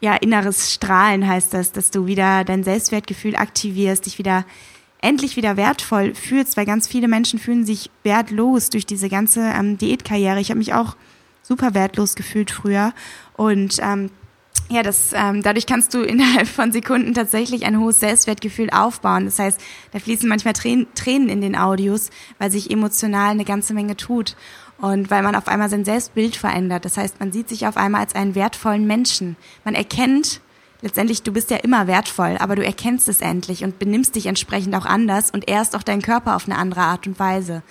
ja, 0.00 0.16
inneres 0.16 0.74
Strahlen 0.74 1.26
heißt 1.26 1.54
das, 1.54 1.72
dass 1.72 1.90
du 1.90 2.06
wieder 2.06 2.44
dein 2.44 2.62
Selbstwertgefühl 2.62 3.36
aktivierst, 3.36 4.04
dich 4.04 4.18
wieder 4.18 4.44
endlich 5.04 5.36
wieder 5.36 5.56
wertvoll 5.56 6.14
fühlst, 6.14 6.56
weil 6.56 6.66
ganz 6.66 6.88
viele 6.88 7.08
Menschen 7.08 7.38
fühlen 7.38 7.64
sich 7.64 7.90
wertlos 8.02 8.70
durch 8.70 8.86
diese 8.86 9.08
ganze 9.08 9.40
ähm, 9.40 9.78
Diätkarriere. 9.78 10.40
Ich 10.40 10.50
habe 10.50 10.58
mich 10.58 10.74
auch 10.74 10.96
super 11.42 11.74
wertlos 11.74 12.14
gefühlt 12.14 12.50
früher 12.50 12.92
und 13.36 13.78
ähm, 13.80 14.10
ja, 14.70 14.82
das, 14.82 15.12
ähm, 15.14 15.42
dadurch 15.42 15.66
kannst 15.66 15.92
du 15.92 16.00
innerhalb 16.02 16.48
von 16.48 16.72
Sekunden 16.72 17.12
tatsächlich 17.12 17.66
ein 17.66 17.78
hohes 17.78 18.00
Selbstwertgefühl 18.00 18.70
aufbauen. 18.70 19.26
Das 19.26 19.38
heißt, 19.38 19.60
da 19.92 19.98
fließen 19.98 20.28
manchmal 20.28 20.54
Tränen 20.54 21.28
in 21.28 21.40
den 21.40 21.56
Audios, 21.56 22.10
weil 22.38 22.50
sich 22.50 22.70
emotional 22.70 23.30
eine 23.30 23.44
ganze 23.44 23.74
Menge 23.74 23.96
tut 23.96 24.36
und 24.78 25.10
weil 25.10 25.22
man 25.22 25.36
auf 25.36 25.48
einmal 25.48 25.68
sein 25.68 25.84
Selbstbild 25.84 26.36
verändert. 26.36 26.84
Das 26.84 26.96
heißt, 26.96 27.20
man 27.20 27.32
sieht 27.32 27.48
sich 27.48 27.66
auf 27.66 27.76
einmal 27.76 28.00
als 28.00 28.14
einen 28.14 28.34
wertvollen 28.34 28.86
Menschen. 28.86 29.36
Man 29.64 29.74
erkennt, 29.74 30.40
letztendlich, 30.84 31.22
du 31.22 31.32
bist 31.32 31.50
ja 31.50 31.56
immer 31.56 31.86
wertvoll, 31.86 32.36
aber 32.38 32.56
du 32.56 32.64
erkennst 32.64 33.08
es 33.08 33.22
endlich 33.22 33.64
und 33.64 33.78
benimmst 33.78 34.14
dich 34.14 34.26
entsprechend 34.26 34.74
auch 34.76 34.84
anders 34.84 35.30
und 35.30 35.48
ehrst 35.48 35.74
auch 35.74 35.82
deinen 35.82 36.02
Körper 36.02 36.36
auf 36.36 36.44
eine 36.44 36.58
andere 36.58 36.82
Art 36.82 37.06
und 37.06 37.18
Weise. 37.18 37.62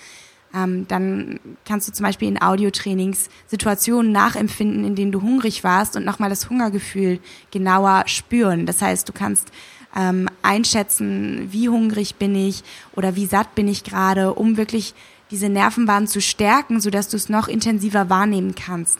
Ähm, 0.52 0.86
dann 0.88 1.38
kannst 1.64 1.86
du 1.86 1.92
zum 1.92 2.04
Beispiel 2.04 2.28
in 2.28 2.42
Audiotrainings 2.42 3.30
Situationen 3.46 4.10
nachempfinden, 4.10 4.84
in 4.84 4.96
denen 4.96 5.12
du 5.12 5.22
hungrig 5.22 5.62
warst 5.62 5.96
und 5.96 6.04
nochmal 6.04 6.28
das 6.28 6.50
Hungergefühl 6.50 7.20
genauer 7.52 8.02
spüren. 8.06 8.66
Das 8.66 8.82
heißt, 8.82 9.08
du 9.08 9.12
kannst 9.12 9.52
ähm, 9.96 10.28
einschätzen, 10.42 11.48
wie 11.52 11.68
hungrig 11.68 12.16
bin 12.16 12.34
ich 12.34 12.64
oder 12.96 13.14
wie 13.14 13.26
satt 13.26 13.54
bin 13.54 13.68
ich 13.68 13.84
gerade, 13.84 14.34
um 14.34 14.56
wirklich 14.56 14.92
diese 15.30 15.48
Nervenbahn 15.48 16.08
zu 16.08 16.20
stärken, 16.20 16.80
sodass 16.80 17.08
du 17.08 17.16
es 17.16 17.28
noch 17.28 17.46
intensiver 17.46 18.10
wahrnehmen 18.10 18.56
kannst. 18.56 18.98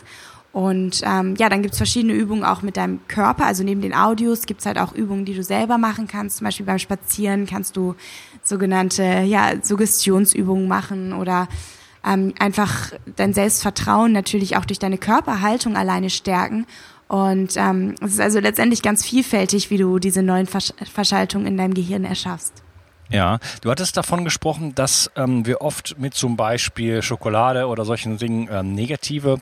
Und 0.55 1.03
ähm, 1.05 1.35
ja, 1.37 1.49
dann 1.49 1.63
gibt's 1.63 1.79
verschiedene 1.79 2.13
Übungen 2.13 2.45
auch 2.45 2.63
mit 2.63 2.77
deinem 2.77 3.01
Körper. 3.09 3.45
Also 3.45 3.65
neben 3.65 3.81
den 3.81 3.93
Audios 3.93 4.47
gibt's 4.47 4.67
halt 4.67 4.79
auch 4.79 4.93
Übungen, 4.93 5.25
die 5.25 5.35
du 5.35 5.43
selber 5.43 5.79
machen 5.79 6.07
kannst. 6.07 6.37
Zum 6.37 6.45
Beispiel 6.45 6.65
beim 6.65 6.79
Spazieren 6.79 7.45
kannst 7.47 7.77
du 7.77 7.97
sogenannte 8.45 9.03
ja, 9.03 9.55
Suggestionsübungen 9.61 10.69
machen 10.69 11.13
oder 11.13 11.49
ähm, 12.07 12.35
einfach 12.39 12.93
dein 13.17 13.35
Selbstvertrauen 13.35 14.13
natürlich 14.13 14.57
auch 14.57 14.65
durch 14.65 14.79
deine 14.79 14.97
Körperhaltung 14.97 15.77
alleine 15.77 16.09
stärken. 16.09 16.67
Und 17.09 17.57
ähm, 17.57 17.97
es 18.01 18.13
ist 18.13 18.21
also 18.21 18.39
letztendlich 18.39 18.81
ganz 18.81 19.05
vielfältig, 19.05 19.71
wie 19.71 19.79
du 19.79 19.99
diese 19.99 20.23
neuen 20.23 20.47
Versch 20.47 20.73
Verschaltungen 20.93 21.49
in 21.49 21.57
deinem 21.57 21.75
Gehirn 21.75 22.05
erschaffst. 22.05 22.63
Ja, 23.11 23.41
du 23.61 23.73
hattest 23.73 23.97
davon 23.97 24.23
gesprochen, 24.23 24.73
dass 24.77 25.11
ähm, 25.17 25.45
wir 25.47 25.63
oft 25.63 25.99
mit 25.99 26.15
zum 26.15 26.37
Beispiel 26.37 27.03
Schokolade 27.03 27.67
oder 27.67 27.85
solchen 27.85 28.19
Dingen 28.19 28.49
ähm, 28.53 28.73
negative 28.73 29.39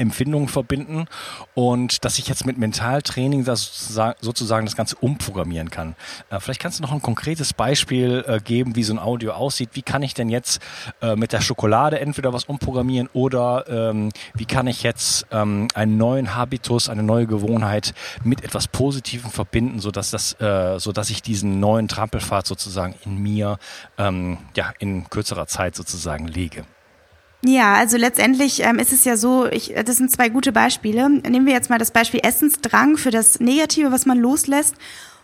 Empfindungen 0.00 0.48
verbinden 0.48 1.06
und 1.54 2.04
dass 2.04 2.18
ich 2.18 2.26
jetzt 2.26 2.46
mit 2.46 2.58
Mentaltraining 2.58 3.44
das 3.44 3.94
sozusagen 4.20 4.66
das 4.66 4.76
Ganze 4.76 4.96
umprogrammieren 4.96 5.70
kann. 5.70 5.94
Äh, 6.30 6.40
vielleicht 6.40 6.60
kannst 6.60 6.78
du 6.78 6.82
noch 6.82 6.92
ein 6.92 7.02
konkretes 7.02 7.52
Beispiel 7.52 8.24
äh, 8.26 8.40
geben, 8.40 8.76
wie 8.76 8.82
so 8.82 8.94
ein 8.94 8.98
Audio 8.98 9.32
aussieht. 9.32 9.70
Wie 9.74 9.82
kann 9.82 10.02
ich 10.02 10.14
denn 10.14 10.28
jetzt 10.28 10.60
äh, 11.02 11.16
mit 11.16 11.32
der 11.32 11.40
Schokolade 11.40 12.00
entweder 12.00 12.32
was 12.32 12.44
umprogrammieren 12.44 13.08
oder 13.12 13.64
ähm, 13.68 14.10
wie 14.34 14.46
kann 14.46 14.66
ich 14.66 14.82
jetzt 14.82 15.26
ähm, 15.30 15.68
einen 15.74 15.96
neuen 15.96 16.34
Habitus, 16.34 16.88
eine 16.88 17.02
neue 17.02 17.26
Gewohnheit 17.26 17.94
mit 18.24 18.42
etwas 18.42 18.68
Positivem 18.68 19.30
verbinden, 19.30 19.80
sodass 19.80 20.10
das, 20.10 20.36
sodass 20.78 21.10
ich 21.10 21.22
diesen 21.22 21.60
neuen 21.60 21.88
Trampelpfad 21.88 22.46
sozusagen 22.46 22.94
in 23.04 23.22
mir 23.22 23.58
ähm, 23.98 24.38
ja 24.56 24.72
in 24.78 25.08
kürzerer 25.10 25.46
Zeit 25.46 25.74
sozusagen 25.74 26.26
lege. 26.26 26.64
Ja, 27.42 27.74
also 27.74 27.96
letztendlich 27.96 28.62
ähm, 28.62 28.78
ist 28.78 28.92
es 28.92 29.04
ja 29.04 29.16
so, 29.16 29.46
ich, 29.46 29.74
das 29.84 29.96
sind 29.96 30.10
zwei 30.10 30.28
gute 30.28 30.52
Beispiele. 30.52 31.08
Nehmen 31.08 31.46
wir 31.46 31.54
jetzt 31.54 31.70
mal 31.70 31.78
das 31.78 31.90
Beispiel 31.90 32.20
Essensdrang 32.22 32.98
für 32.98 33.10
das 33.10 33.40
Negative, 33.40 33.92
was 33.92 34.04
man 34.04 34.18
loslässt. 34.18 34.74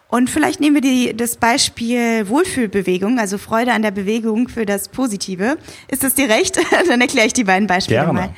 Und 0.08 0.30
vielleicht 0.30 0.60
nehmen 0.60 0.76
wir 0.76 0.80
die, 0.80 1.16
das 1.16 1.36
Beispiel 1.36 2.28
Wohlfühlbewegung, 2.28 3.18
also 3.18 3.38
Freude 3.38 3.72
an 3.72 3.82
der 3.82 3.90
Bewegung 3.90 4.48
für 4.48 4.64
das 4.64 4.88
Positive. 4.88 5.58
Ist 5.88 6.04
das 6.04 6.14
dir 6.14 6.28
recht? 6.28 6.58
Dann 6.88 7.00
erkläre 7.00 7.26
ich 7.26 7.32
die 7.32 7.44
beiden 7.44 7.66
Beispiele 7.66 8.00
Gerne. 8.00 8.12
mal. 8.12 8.34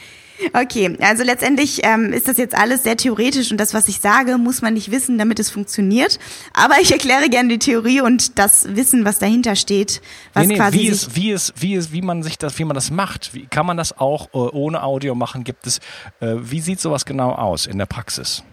Okay, 0.53 0.97
also 1.01 1.25
letztendlich 1.25 1.81
ähm, 1.83 2.13
ist 2.13 2.29
das 2.29 2.39
jetzt 2.39 2.57
alles 2.57 2.85
sehr 2.85 2.97
theoretisch 2.97 3.51
und 3.51 3.59
das, 3.59 3.75
was 3.75 3.89
ich 3.89 4.01
sage, 4.01 4.39
muss 4.39 4.63
man 4.63 4.75
nicht 4.75 4.91
wissen, 4.91 5.19
damit 5.19 5.41
es 5.41 5.51
funktioniert. 5.51 6.19
Aber 6.53 6.81
ich 6.81 6.93
erkläre 6.93 7.29
gerne 7.29 7.49
die 7.49 7.59
Theorie 7.59 8.01
und 8.01 8.39
das 8.39 8.77
Wissen, 8.77 9.05
was 9.05 9.19
dahinter 9.19 9.57
steht, 9.57 10.01
was 10.35 10.47
nee, 10.47 10.55
nee, 10.55 10.59
quasi 10.59 10.79
wie 10.79 10.89
es, 10.89 11.17
wie 11.17 11.31
es, 11.33 11.53
wie 11.57 11.75
es, 11.75 11.93
wie 11.93 12.03
man 12.03 12.23
sich 12.23 12.39
das, 12.39 12.59
wie 12.59 12.65
man 12.65 12.75
das 12.75 12.91
macht. 12.91 13.35
Wie 13.35 13.47
kann 13.47 13.67
man 13.67 13.77
das 13.77 13.99
auch 13.99 14.29
äh, 14.29 14.39
ohne 14.39 14.83
Audio 14.83 15.15
machen? 15.15 15.43
Gibt 15.43 15.67
es? 15.67 15.79
Äh, 16.21 16.37
wie 16.39 16.61
sieht 16.61 16.81
sowas 16.81 17.05
genau 17.05 17.33
aus 17.33 17.67
in 17.67 17.79
der 17.79 17.87
Praxis? 17.87 18.45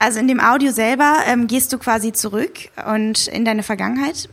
Also 0.00 0.20
in 0.20 0.28
dem 0.28 0.40
Audio 0.40 0.72
selber 0.72 1.18
ähm, 1.26 1.46
gehst 1.46 1.72
du 1.72 1.78
quasi 1.78 2.12
zurück 2.12 2.70
und 2.86 3.26
in 3.28 3.44
deine 3.44 3.62
Vergangenheit. 3.62 4.28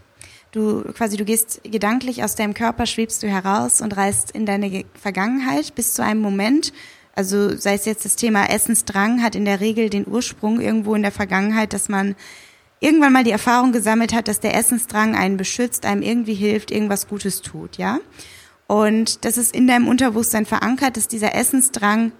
Du 0.51 0.83
quasi, 0.93 1.17
du 1.17 1.25
gehst 1.25 1.61
gedanklich 1.63 2.23
aus 2.23 2.35
deinem 2.35 2.53
Körper, 2.53 2.85
schwebst 2.85 3.21
du 3.21 3.27
heraus 3.27 3.81
und 3.81 3.97
reist 3.97 4.31
in 4.31 4.45
deine 4.45 4.85
Vergangenheit 4.93 5.75
bis 5.75 5.93
zu 5.93 6.03
einem 6.03 6.21
Moment, 6.21 6.71
also 7.15 7.55
sei 7.55 7.75
es 7.75 7.85
jetzt 7.85 8.05
das 8.05 8.15
Thema 8.15 8.49
Essensdrang, 8.49 9.23
hat 9.23 9.35
in 9.35 9.45
der 9.45 9.61
Regel 9.61 9.89
den 9.89 10.05
Ursprung 10.07 10.59
irgendwo 10.59 10.95
in 10.95 11.01
der 11.01 11.11
Vergangenheit, 11.11 11.73
dass 11.73 11.89
man 11.89 12.15
irgendwann 12.79 13.13
mal 13.13 13.23
die 13.23 13.31
Erfahrung 13.31 13.71
gesammelt 13.71 14.13
hat, 14.13 14.27
dass 14.27 14.41
der 14.41 14.55
Essensdrang 14.55 15.15
einen 15.15 15.37
beschützt, 15.37 15.85
einem 15.85 16.01
irgendwie 16.01 16.33
hilft, 16.33 16.71
irgendwas 16.71 17.07
Gutes 17.07 17.41
tut, 17.41 17.77
ja. 17.77 17.99
Und 18.67 19.25
das 19.25 19.37
ist 19.37 19.55
in 19.55 19.67
deinem 19.67 19.87
Unterbewusstsein 19.87 20.45
verankert, 20.45 20.97
dass 20.97 21.07
dieser 21.07 21.35
Essensdrang 21.35 22.11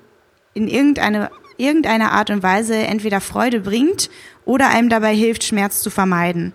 in 0.54 0.68
irgendeine, 0.68 1.32
irgendeiner 1.58 2.12
Art 2.12 2.30
und 2.30 2.44
Weise 2.44 2.76
entweder 2.76 3.20
Freude 3.20 3.60
bringt 3.60 4.10
oder 4.46 4.70
einem 4.70 4.90
dabei 4.90 5.14
hilft, 5.14 5.44
Schmerz 5.44 5.82
zu 5.82 5.90
vermeiden. 5.90 6.54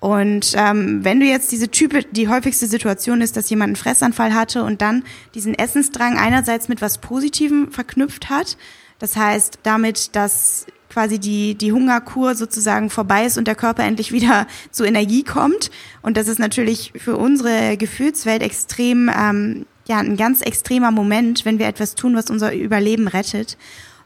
Und 0.00 0.54
ähm, 0.56 1.04
wenn 1.04 1.18
du 1.18 1.26
jetzt 1.26 1.50
diese 1.50 1.70
Type, 1.70 2.04
die 2.04 2.28
häufigste 2.28 2.66
Situation 2.66 3.20
ist, 3.20 3.36
dass 3.36 3.50
jemand 3.50 3.70
einen 3.70 3.76
Fressanfall 3.76 4.32
hatte 4.32 4.62
und 4.62 4.80
dann 4.80 5.02
diesen 5.34 5.54
Essensdrang 5.54 6.16
einerseits 6.16 6.68
mit 6.68 6.80
was 6.80 6.98
Positivem 6.98 7.72
verknüpft 7.72 8.30
hat, 8.30 8.56
das 9.00 9.16
heißt 9.16 9.60
damit, 9.64 10.14
dass 10.14 10.66
quasi 10.88 11.18
die, 11.18 11.54
die 11.54 11.72
Hungerkur 11.72 12.34
sozusagen 12.34 12.90
vorbei 12.90 13.26
ist 13.26 13.38
und 13.38 13.46
der 13.46 13.54
Körper 13.54 13.84
endlich 13.84 14.12
wieder 14.12 14.46
zur 14.70 14.86
Energie 14.86 15.24
kommt. 15.24 15.70
Und 16.02 16.16
das 16.16 16.28
ist 16.28 16.38
natürlich 16.38 16.92
für 16.96 17.16
unsere 17.16 17.76
Gefühlswelt 17.76 18.42
extrem, 18.42 19.10
ähm, 19.14 19.66
ja, 19.88 19.98
ein 19.98 20.16
ganz 20.16 20.42
extremer 20.42 20.90
Moment, 20.90 21.44
wenn 21.44 21.58
wir 21.58 21.66
etwas 21.66 21.94
tun, 21.94 22.14
was 22.14 22.30
unser 22.30 22.54
Überleben 22.54 23.08
rettet. 23.08 23.56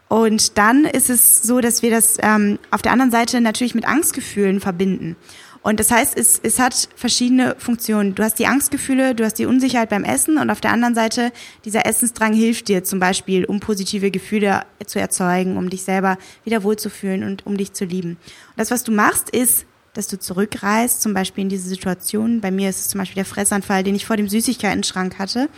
Und 0.09 0.59
dann 0.59 0.85
ist 0.85 1.09
es 1.09 1.43
so, 1.43 1.61
dass 1.61 1.83
wir 1.83 1.91
das 1.91 2.19
ähm, 2.21 2.59
auf 2.71 2.83
der 2.83 2.93
anderen 2.93 3.11
Seite 3.11 3.41
natürlich 3.41 3.75
mit 3.75 3.87
Angstgefühlen 3.87 4.61
verbinden. 4.61 5.17
Und 5.62 5.78
das 5.78 5.90
heißt, 5.90 6.16
es, 6.16 6.40
es 6.42 6.59
hat 6.59 6.88
verschiedene 6.97 7.54
Funktionen. 7.59 8.14
Du 8.14 8.25
hast 8.25 8.38
die 8.38 8.47
Angstgefühle, 8.47 9.14
du 9.14 9.25
hast 9.25 9.35
die 9.35 9.47
Unsicherheit 9.47 9.90
beim 9.90 10.02
Essen 10.02 10.38
und 10.38 10.50
auf 10.50 10.61
der 10.61 10.73
anderen 10.73 10.95
Seite 10.95 11.33
dieser 11.64 11.87
Essensdrang 11.87 12.33
hilft 12.33 12.69
dir 12.69 12.83
zum 12.83 12.99
Beispiel, 12.99 13.45
um 13.45 13.61
positive 13.61 14.11
Gefühle 14.11 14.62
zu 14.85 14.99
erzeugen, 14.99 15.57
um 15.57 15.71
dich 15.71 15.83
selber 15.83 16.19
wieder 16.45 16.64
wohlzufühlen 16.64 17.23
und 17.23 17.47
um 17.47 17.57
dich 17.57 17.73
zu 17.73 17.85
lieben. 17.85 18.11
Und 18.11 18.59
das, 18.59 18.73
was 18.73 18.83
du 18.83 18.90
machst, 18.90 19.31
ist, 19.31 19.66
dass 19.95 20.09
du 20.09 20.19
zurückreist, 20.19 21.02
zum 21.02 21.14
Beispiel 21.14 21.42
in 21.42 21.50
diese 21.50 21.69
Situation. 21.69 22.40
Bei 22.40 22.50
mir 22.50 22.71
ist 22.71 22.81
es 22.81 22.88
zum 22.88 22.99
Beispiel 22.99 23.16
der 23.16 23.25
Fressanfall, 23.25 23.85
den 23.85 23.95
ich 23.95 24.07
vor 24.07 24.16
dem 24.16 24.28
Süßigkeiten-Schrank 24.28 25.19
hatte. 25.19 25.49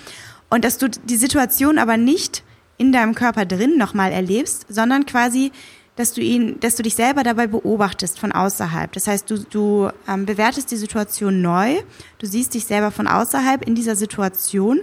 Und 0.51 0.65
dass 0.65 0.77
du 0.77 0.89
die 0.89 1.17
Situation 1.17 1.79
aber 1.79 1.97
nicht 1.97 2.43
in 2.77 2.93
deinem 2.93 3.15
Körper 3.15 3.47
drin 3.47 3.79
nochmal 3.79 4.13
erlebst, 4.13 4.67
sondern 4.69 5.07
quasi 5.07 5.53
dass 5.97 6.13
du 6.13 6.21
ihn, 6.21 6.59
dass 6.61 6.77
du 6.77 6.83
dich 6.83 6.97
selber 6.97 7.23
dabei 7.23 7.47
beobachtest 7.47 8.19
von 8.19 8.33
außerhalb. 8.33 8.93
Das 8.93 9.07
heißt, 9.07 9.31
du, 9.31 9.39
du 9.39 9.91
ähm, 10.09 10.27
bewertest 10.27 10.71
die 10.71 10.77
Situation 10.77 11.41
neu, 11.41 11.77
du 12.19 12.27
siehst 12.27 12.55
dich 12.55 12.65
selber 12.65 12.91
von 12.91 13.07
außerhalb 13.07 13.63
in 13.67 13.75
dieser 13.75 13.97
Situation 13.97 14.81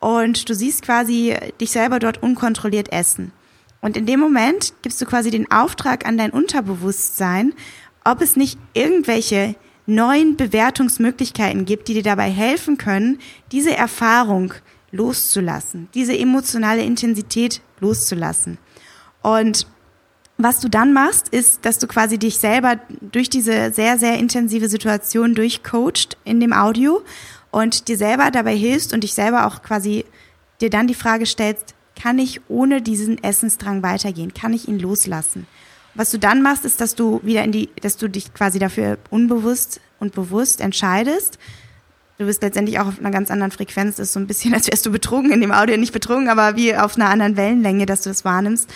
und 0.00 0.48
du 0.48 0.54
siehst 0.54 0.82
quasi 0.82 1.34
dich 1.60 1.70
selber 1.70 1.98
dort 1.98 2.22
unkontrolliert 2.22 2.92
essen. 2.92 3.32
Und 3.80 3.96
in 3.96 4.06
dem 4.06 4.20
Moment 4.20 4.74
gibst 4.82 5.00
du 5.00 5.06
quasi 5.06 5.30
den 5.30 5.50
Auftrag 5.50 6.06
an 6.06 6.18
dein 6.18 6.30
Unterbewusstsein, 6.30 7.54
ob 8.04 8.20
es 8.20 8.36
nicht 8.36 8.58
irgendwelche 8.74 9.56
neuen 9.86 10.36
Bewertungsmöglichkeiten 10.36 11.64
gibt, 11.64 11.88
die 11.88 11.94
dir 11.94 12.02
dabei 12.02 12.30
helfen 12.30 12.78
können, 12.78 13.18
diese 13.50 13.76
Erfahrung 13.76 14.54
loszulassen, 14.92 15.88
diese 15.94 16.16
emotionale 16.16 16.82
Intensität 16.82 17.60
loszulassen. 17.80 18.58
Und 19.22 19.66
was 20.42 20.60
du 20.60 20.68
dann 20.68 20.92
machst, 20.92 21.28
ist, 21.28 21.64
dass 21.64 21.78
du 21.78 21.86
quasi 21.86 22.18
dich 22.18 22.38
selber 22.38 22.76
durch 23.00 23.30
diese 23.30 23.72
sehr, 23.72 23.98
sehr 23.98 24.18
intensive 24.18 24.68
Situation 24.68 25.34
durchcoacht 25.34 26.16
in 26.24 26.40
dem 26.40 26.52
Audio 26.52 27.02
und 27.50 27.88
dir 27.88 27.96
selber 27.96 28.30
dabei 28.30 28.56
hilfst 28.56 28.92
und 28.92 29.04
dich 29.04 29.14
selber 29.14 29.46
auch 29.46 29.62
quasi 29.62 30.04
dir 30.60 30.70
dann 30.70 30.86
die 30.86 30.94
Frage 30.94 31.26
stellst, 31.26 31.74
kann 32.00 32.18
ich 32.18 32.40
ohne 32.48 32.80
diesen 32.80 33.22
Essensdrang 33.22 33.82
weitergehen? 33.82 34.32
Kann 34.32 34.54
ich 34.54 34.68
ihn 34.68 34.78
loslassen? 34.78 35.46
Was 35.94 36.10
du 36.10 36.18
dann 36.18 36.40
machst, 36.40 36.64
ist, 36.64 36.80
dass 36.80 36.94
du 36.94 37.20
wieder 37.22 37.44
in 37.44 37.52
die, 37.52 37.68
dass 37.80 37.98
du 37.98 38.08
dich 38.08 38.32
quasi 38.32 38.58
dafür 38.58 38.98
unbewusst 39.10 39.80
und 40.00 40.14
bewusst 40.14 40.60
entscheidest. 40.60 41.38
Du 42.18 42.26
bist 42.26 42.42
letztendlich 42.42 42.78
auch 42.78 42.86
auf 42.86 42.98
einer 42.98 43.10
ganz 43.10 43.30
anderen 43.30 43.50
Frequenz. 43.50 43.96
Das 43.96 44.08
ist 44.08 44.12
so 44.14 44.20
ein 44.20 44.26
bisschen, 44.26 44.54
als 44.54 44.68
wärst 44.68 44.86
du 44.86 44.90
betrogen 44.90 45.32
in 45.32 45.40
dem 45.40 45.52
Audio, 45.52 45.76
nicht 45.76 45.92
betrogen, 45.92 46.28
aber 46.28 46.56
wie 46.56 46.74
auf 46.74 46.96
einer 46.96 47.10
anderen 47.10 47.36
Wellenlänge, 47.36 47.84
dass 47.84 48.02
du 48.02 48.10
das 48.10 48.24
wahrnimmst. 48.24 48.70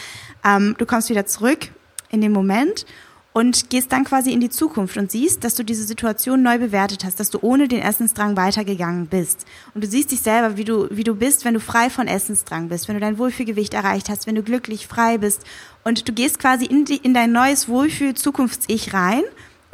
Ähm, 0.47 0.77
du 0.79 0.87
kommst 0.87 1.11
wieder 1.11 1.27
zurück 1.27 1.69
in 2.11 2.21
den 2.21 2.33
Moment 2.33 2.87
und 3.33 3.69
gehst 3.69 3.93
dann 3.93 4.05
quasi 4.05 4.33
in 4.33 4.41
die 4.41 4.49
Zukunft 4.49 4.97
und 4.97 5.11
siehst, 5.11 5.45
dass 5.45 5.57
du 5.57 5.63
diese 5.63 5.85
Situation 5.85 6.43
neu 6.43 6.59
bewertet 6.59 7.05
hast, 7.05 7.21
dass 7.21 7.29
du 7.29 7.39
ohne 7.43 7.69
den 7.69 7.83
Essensdrang 7.83 8.35
weitergegangen 8.35 9.09
bist. 9.09 9.45
Und 9.75 9.85
du 9.85 9.89
siehst 9.89 10.11
dich 10.11 10.21
selber, 10.21 10.57
wie 10.57 10.65
du, 10.65 10.89
wie 10.91 11.05
du 11.05 11.15
bist, 11.15 11.45
wenn 11.45 11.53
du 11.53 11.61
frei 11.61 11.91
von 11.91 12.09
Essensdrang 12.09 12.71
bist, 12.71 12.89
wenn 12.89 12.95
du 12.95 13.01
dein 13.01 13.19
Wohlfühlgewicht 13.19 13.75
erreicht 13.75 14.09
hast, 14.09 14.27
wenn 14.27 14.37
du 14.37 14.43
glücklich 14.43 14.87
frei 14.87 15.19
bist. 15.19 15.45
Und 15.85 16.09
du 16.09 16.15
gehst 16.15 16.39
quasi 16.39 16.65
in, 16.65 16.87
die, 16.87 16.97
in 16.97 17.13
dein 17.13 17.33
neues 17.33 17.69
Wohlfühl-Zukunfts-Ich 17.69 18.95
rein 18.95 19.23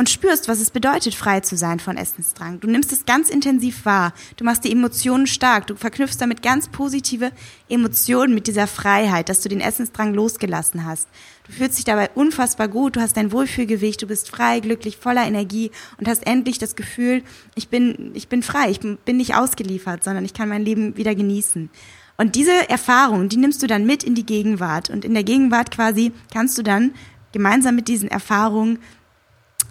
und 0.03 0.11
spürst, 0.11 0.49
was 0.49 0.59
es 0.59 0.73
bedeutet, 0.73 1.15
frei 1.15 1.39
zu 1.39 1.57
sein 1.57 1.79
von 1.79 1.97
Essensdrang. 1.97 2.59
Du 2.59 2.67
nimmst 2.67 2.91
es 2.91 3.07
ganz 3.07 3.31
intensiv 3.31 3.85
wahr. 3.85 4.13
Du 4.37 4.43
machst 4.43 4.65
die 4.65 4.73
Emotionen 4.73 5.29
stark. 5.29 5.69
Du 5.69 5.77
verknüpfst 5.77 6.17
damit 6.19 6.43
ganz 6.43 6.67
positive 6.67 7.31
Emotionen 7.69 8.35
mit 8.35 8.49
dieser 8.49 8.67
Freiheit, 8.67 9.29
dass 9.29 9.43
du 9.43 9.49
den 9.49 9.61
Essensdrang 9.61 10.13
losgelassen 10.13 10.85
hast. 10.85 11.07
Du 11.47 11.53
fühlst 11.53 11.79
dich 11.79 11.85
dabei 11.85 12.11
unfassbar 12.17 12.67
gut. 12.67 12.97
Du 12.97 13.01
hast 13.01 13.17
dein 13.17 13.31
Wohlfühlgewicht. 13.31 14.03
Du 14.03 14.09
bist 14.09 14.29
frei, 14.29 14.59
glücklich, 14.59 14.97
voller 14.97 15.25
Energie 15.25 15.71
und 15.99 16.09
hast 16.09 16.27
endlich 16.27 16.59
das 16.59 16.75
Gefühl, 16.75 17.23
ich 17.55 17.69
bin, 17.69 18.11
ich 18.15 18.27
bin 18.27 18.43
frei. 18.43 18.71
Ich 18.73 18.81
bin 18.81 19.17
nicht 19.17 19.37
ausgeliefert, 19.37 20.03
sondern 20.03 20.25
ich 20.25 20.35
kann 20.35 20.49
mein 20.49 20.65
Leben 20.65 20.97
wieder 20.97 21.15
genießen. 21.15 21.71
Und 22.17 22.35
diese 22.35 22.69
Erfahrung, 22.69 23.29
die 23.29 23.37
nimmst 23.37 23.63
du 23.63 23.69
dann 23.69 23.87
mit 23.87 24.03
in 24.03 24.17
die 24.17 24.27
Gegenwart. 24.27 24.91
Und 24.91 25.05
in 25.05 25.15
der 25.15 25.23
Gegenwart 25.23 25.71
quasi 25.71 26.11
kannst 26.35 26.59
du 26.59 26.65
dann 26.65 26.93
gemeinsam 27.31 27.77
mit 27.77 27.87
diesen 27.87 28.11
Erfahrungen 28.11 28.81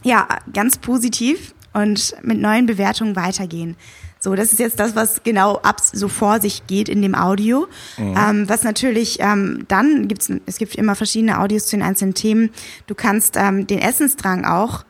ja, 0.04 0.28
ganz 0.54 0.78
positiv 0.78 1.54
und 1.74 2.16
mit 2.22 2.40
neuen 2.40 2.66
Bewertungen 2.66 3.16
weitergehen. 3.16 3.76
So, 4.20 4.36
das 4.36 4.52
ist 4.52 4.60
jetzt 4.60 4.80
das, 4.80 4.96
was 4.96 5.24
genau 5.24 5.58
ab 5.58 5.82
so 5.82 6.08
vor 6.08 6.40
sich 6.40 6.68
geht 6.68 6.90
in 6.90 7.02
dem 7.02 7.16
Audio. 7.16 7.68
Mhm. 7.98 8.16
Ähm, 8.16 8.50
was 8.50 8.64
natürlich 8.64 9.20
ähm, 9.20 9.66
dann 9.68 10.08
gibt's, 10.08 10.32
es 10.46 10.58
gibt 10.58 10.76
immer 10.76 10.96
verschiedene 10.96 11.40
Audios 11.40 11.66
zu 11.66 11.76
den 11.76 11.82
einzelnen 11.82 12.14
Themen. 12.14 12.52
Du 12.86 12.94
kannst 12.94 13.36
ähm, 13.36 13.66
den 13.66 13.80
Essensdrang 13.80 14.46
auch 14.46 14.86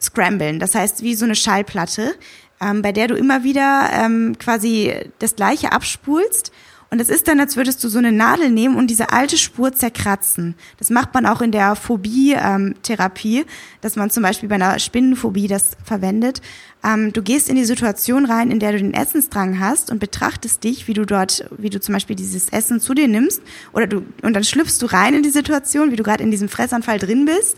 scramblen. 0.00 0.58
Das 0.58 0.74
heißt, 0.74 1.02
wie 1.02 1.14
so 1.14 1.26
eine 1.26 1.34
Schallplatte, 1.34 2.14
ähm, 2.62 2.80
bei 2.80 2.92
der 2.92 3.08
du 3.08 3.14
immer 3.14 3.44
wieder 3.44 3.90
ähm, 3.92 4.36
quasi 4.38 4.94
das 5.18 5.36
Gleiche 5.36 5.72
abspulst 5.72 6.50
und 6.92 7.00
es 7.00 7.08
ist 7.08 7.26
dann, 7.26 7.40
als 7.40 7.56
würdest 7.56 7.82
du 7.82 7.88
so 7.88 7.96
eine 7.96 8.12
Nadel 8.12 8.50
nehmen 8.50 8.76
und 8.76 8.88
diese 8.88 9.12
alte 9.12 9.38
Spur 9.38 9.72
zerkratzen. 9.72 10.54
Das 10.78 10.90
macht 10.90 11.14
man 11.14 11.24
auch 11.24 11.40
in 11.40 11.50
der 11.50 11.74
Phobie-Therapie, 11.74 13.38
ähm, 13.38 13.46
dass 13.80 13.96
man 13.96 14.10
zum 14.10 14.22
Beispiel 14.22 14.50
bei 14.50 14.56
einer 14.56 14.78
Spinnenphobie 14.78 15.48
das 15.48 15.70
verwendet. 15.82 16.42
Ähm, 16.84 17.14
du 17.14 17.22
gehst 17.22 17.48
in 17.48 17.56
die 17.56 17.64
Situation 17.64 18.26
rein, 18.26 18.50
in 18.50 18.58
der 18.58 18.72
du 18.72 18.78
den 18.78 18.92
Essensdrang 18.92 19.58
hast 19.58 19.90
und 19.90 20.00
betrachtest 20.00 20.64
dich, 20.64 20.86
wie 20.86 20.92
du 20.92 21.06
dort, 21.06 21.48
wie 21.56 21.70
du 21.70 21.80
zum 21.80 21.94
Beispiel 21.94 22.14
dieses 22.14 22.50
Essen 22.50 22.78
zu 22.78 22.92
dir 22.92 23.08
nimmst, 23.08 23.40
oder 23.72 23.86
du, 23.86 24.04
und 24.20 24.34
dann 24.34 24.44
schlüpfst 24.44 24.76
du 24.82 24.84
rein 24.84 25.14
in 25.14 25.22
die 25.22 25.30
Situation, 25.30 25.92
wie 25.92 25.96
du 25.96 26.02
gerade 26.02 26.22
in 26.22 26.30
diesem 26.30 26.50
Fressanfall 26.50 26.98
drin 26.98 27.24
bist. 27.24 27.56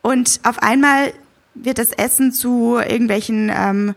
Und 0.00 0.40
auf 0.42 0.62
einmal 0.62 1.12
wird 1.52 1.76
das 1.76 1.92
Essen 1.92 2.32
zu 2.32 2.78
irgendwelchen 2.78 3.52
ähm, 3.54 3.94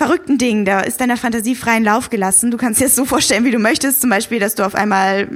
verrückten 0.00 0.38
Dingen. 0.38 0.64
Da 0.64 0.80
ist 0.80 0.98
deiner 1.02 1.18
Fantasie 1.18 1.54
freien 1.54 1.84
Lauf 1.84 2.08
gelassen. 2.08 2.50
Du 2.50 2.56
kannst 2.56 2.80
dir 2.80 2.84
das 2.84 2.96
so 2.96 3.04
vorstellen, 3.04 3.44
wie 3.44 3.50
du 3.50 3.58
möchtest. 3.58 4.00
Zum 4.00 4.08
Beispiel, 4.08 4.40
dass 4.40 4.54
du 4.54 4.64
auf 4.64 4.74
einmal, 4.74 5.28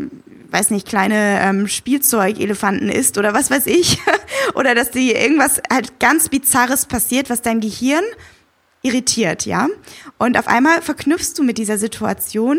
weiß 0.52 0.70
nicht, 0.70 0.88
kleine 0.88 1.38
ähm, 1.42 1.68
Spielzeugelefanten 1.68 2.88
isst 2.88 3.18
oder 3.18 3.34
was 3.34 3.50
weiß 3.50 3.66
ich. 3.66 3.98
oder 4.54 4.74
dass 4.74 4.90
dir 4.90 5.20
irgendwas 5.20 5.60
halt 5.70 6.00
ganz 6.00 6.30
Bizarres 6.30 6.86
passiert, 6.86 7.28
was 7.28 7.42
dein 7.42 7.60
Gehirn 7.60 8.04
irritiert, 8.80 9.44
ja. 9.44 9.68
Und 10.16 10.38
auf 10.38 10.48
einmal 10.48 10.80
verknüpfst 10.80 11.34
du 11.36 11.42
mit 11.42 11.58
dieser 11.58 11.76
Situation 11.76 12.58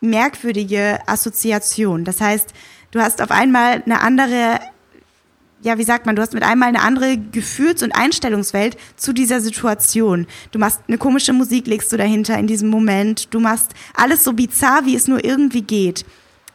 merkwürdige 0.00 1.00
Assoziation. 1.06 2.04
Das 2.04 2.20
heißt, 2.20 2.50
du 2.92 3.00
hast 3.00 3.20
auf 3.20 3.32
einmal 3.32 3.82
eine 3.84 4.02
andere 4.02 4.60
ja, 5.62 5.76
wie 5.78 5.84
sagt 5.84 6.06
man, 6.06 6.14
du 6.14 6.22
hast 6.22 6.34
mit 6.34 6.42
einmal 6.42 6.68
eine 6.68 6.82
andere 6.82 7.18
Gefühls- 7.18 7.82
und 7.82 7.92
Einstellungswelt 7.92 8.76
zu 8.96 9.12
dieser 9.12 9.40
Situation. 9.40 10.26
Du 10.52 10.58
machst 10.58 10.80
eine 10.86 10.98
komische 10.98 11.32
Musik, 11.32 11.66
legst 11.66 11.92
du 11.92 11.96
dahinter 11.96 12.38
in 12.38 12.46
diesem 12.46 12.68
Moment. 12.68 13.34
Du 13.34 13.40
machst 13.40 13.72
alles 13.94 14.22
so 14.22 14.32
bizarr, 14.32 14.86
wie 14.86 14.94
es 14.94 15.08
nur 15.08 15.24
irgendwie 15.24 15.62
geht. 15.62 16.04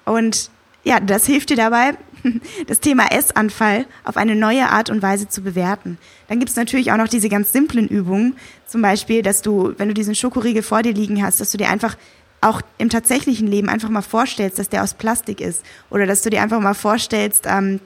Und 0.05 0.49
ja, 0.85 0.99
das 0.99 1.25
hilft 1.25 1.49
dir 1.49 1.57
dabei, 1.57 1.97
das 2.67 2.79
Thema 2.79 3.11
Essanfall 3.11 3.85
auf 4.05 4.15
eine 4.15 4.35
neue 4.35 4.69
Art 4.69 4.89
und 4.89 5.01
Weise 5.01 5.27
zu 5.27 5.41
bewerten. 5.41 5.97
Dann 6.29 6.39
gibt's 6.39 6.55
natürlich 6.55 6.91
auch 6.91 6.97
noch 6.97 7.09
diese 7.09 7.29
ganz 7.29 7.51
simplen 7.51 7.89
Übungen. 7.89 8.35
Zum 8.67 8.81
Beispiel, 8.81 9.21
dass 9.21 9.41
du, 9.41 9.73
wenn 9.77 9.89
du 9.89 9.93
diesen 9.93 10.15
Schokoriegel 10.15 10.63
vor 10.63 10.81
dir 10.81 10.93
liegen 10.93 11.21
hast, 11.23 11.41
dass 11.41 11.51
du 11.51 11.57
dir 11.57 11.69
einfach 11.69 11.97
auch 12.39 12.61
im 12.77 12.89
tatsächlichen 12.89 13.47
Leben 13.47 13.69
einfach 13.69 13.89
mal 13.89 14.01
vorstellst, 14.01 14.59
dass 14.59 14.69
der 14.69 14.83
aus 14.83 14.93
Plastik 14.93 15.41
ist. 15.41 15.63
Oder 15.89 16.05
dass 16.05 16.21
du 16.21 16.29
dir 16.29 16.41
einfach 16.41 16.59
mal 16.59 16.73
vorstellst, 16.73 17.45
ähm, 17.47 17.79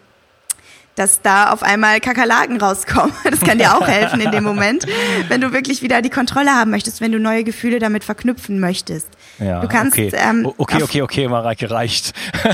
dass 0.98 1.22
da 1.22 1.52
auf 1.52 1.64
einmal 1.64 2.02
Kakerlaken 2.02 2.60
rauskommen. 2.60 3.14
Das 3.24 3.42
kann 3.42 3.60
dir 3.60 3.78
auch 3.78 3.88
helfen 3.88 4.20
in 4.20 4.32
dem 4.32 4.44
Moment, 4.52 4.86
wenn 5.28 5.42
du 5.42 5.54
wirklich 5.54 5.84
wieder 5.84 6.02
die 6.02 6.10
Kontrolle 6.10 6.52
haben 6.52 6.72
möchtest, 6.72 7.02
wenn 7.02 7.12
du 7.12 7.20
neue 7.20 7.44
Gefühle 7.44 7.78
damit 7.78 8.04
verknüpfen 8.04 8.60
möchtest. 8.60 9.08
Ja, 9.38 9.60
du 9.62 9.68
kannst, 9.68 9.98
okay. 9.98 10.12
Ähm, 10.14 10.52
okay, 10.58 10.82
okay, 10.82 11.02
okay, 11.04 11.28
Mareike, 11.28 11.70
reicht. 11.70 12.14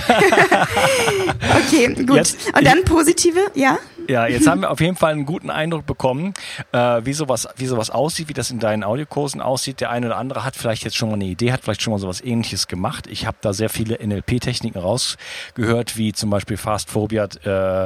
okay, 1.68 1.94
gut. 2.06 2.18
Jetzt, 2.18 2.54
Und 2.56 2.66
dann 2.66 2.84
positive, 2.84 3.40
ja? 3.54 3.78
Ja, 4.08 4.28
jetzt 4.28 4.48
haben 4.48 4.62
wir 4.62 4.72
auf 4.72 4.82
jeden 4.82 4.96
Fall 4.96 5.14
einen 5.14 5.26
guten 5.26 5.50
Eindruck 5.50 5.86
bekommen, 5.86 6.34
äh, 6.72 7.02
wie 7.04 7.14
sowas, 7.14 7.48
wie 7.56 7.66
sowas 7.66 7.90
aussieht, 7.90 8.28
wie 8.28 8.34
das 8.34 8.52
in 8.52 8.60
deinen 8.60 8.84
Audiokursen 8.84 9.42
aussieht. 9.42 9.80
Der 9.80 9.92
eine 9.92 10.08
oder 10.08 10.18
andere 10.18 10.44
hat 10.44 10.56
vielleicht 10.56 10.84
jetzt 10.84 10.98
schon 10.98 11.10
mal 11.10 11.16
eine 11.16 11.26
Idee, 11.26 11.52
hat 11.52 11.62
vielleicht 11.62 11.82
schon 11.82 11.94
mal 11.94 12.00
sowas 12.00 12.22
ähnliches 12.22 12.68
gemacht. 12.68 13.08
Ich 13.08 13.26
habe 13.26 13.38
da 13.42 13.54
sehr 13.54 13.70
viele 13.70 13.98
NLP-Techniken 14.06 14.80
rausgehört, 14.80 15.98
wie 15.98 16.12
zum 16.12 16.30
Beispiel 16.30 16.58
Fast 16.58 16.90
Phobia 16.90 17.28
äh, 17.46 17.86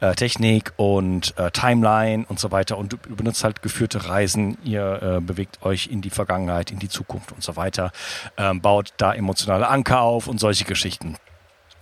äh, 0.00 0.14
Technik 0.14 0.72
und 0.76 1.36
äh, 1.38 1.50
Timeline 1.50 2.24
und 2.28 2.38
so 2.38 2.52
weiter. 2.52 2.78
Und 2.78 2.92
du 2.92 3.16
benutzt 3.16 3.42
halt 3.42 3.60
geführte 3.62 4.08
Reisen, 4.08 4.58
ihr 4.62 5.18
äh, 5.18 5.20
bewegt 5.20 5.62
euch 5.62 5.88
in 5.88 6.02
die 6.02 6.10
Vergangenheit, 6.10 6.70
in 6.70 6.78
die 6.78 6.88
Zukunft 6.88 7.32
und 7.32 7.42
so 7.42 7.56
weiter, 7.56 7.90
ähm, 8.36 8.60
baut 8.60 8.92
da 8.96 9.12
emotionale 9.12 9.68
Anker 9.68 10.02
auf 10.02 10.28
und 10.28 10.38
solche 10.38 10.64
Geschichten. 10.64 11.16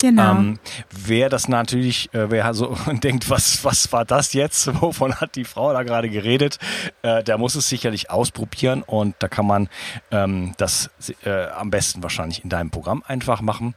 Genau. 0.01 0.33
Ähm, 0.33 0.59
wer 0.91 1.29
das 1.29 1.49
natürlich, 1.49 2.13
äh, 2.13 2.31
wer 2.31 2.53
so 2.55 2.77
denkt, 3.03 3.31
was, 3.31 3.65
was 3.65 3.91
war 3.93 4.05
das 4.05 4.33
jetzt? 4.33 4.67
Wovon 4.81 5.15
hat 5.15 5.37
die 5.37 5.45
Frau 5.45 5.73
da 5.73 5.83
gerade 5.83 6.11
geredet? 6.11 6.59
Äh, 7.03 7.23
der 7.25 7.39
muss 7.39 7.55
es 7.55 7.69
sicherlich 7.69 8.11
ausprobieren 8.11 8.83
und 8.83 9.15
da 9.21 9.29
kann 9.29 9.47
man 9.47 9.69
ähm, 10.11 10.53
das 10.59 10.91
äh, 11.25 11.47
am 11.47 11.71
besten 11.71 12.03
wahrscheinlich 12.03 12.45
in 12.45 12.51
deinem 12.51 12.71
Programm 12.71 13.03
einfach 13.07 13.41
machen. 13.41 13.75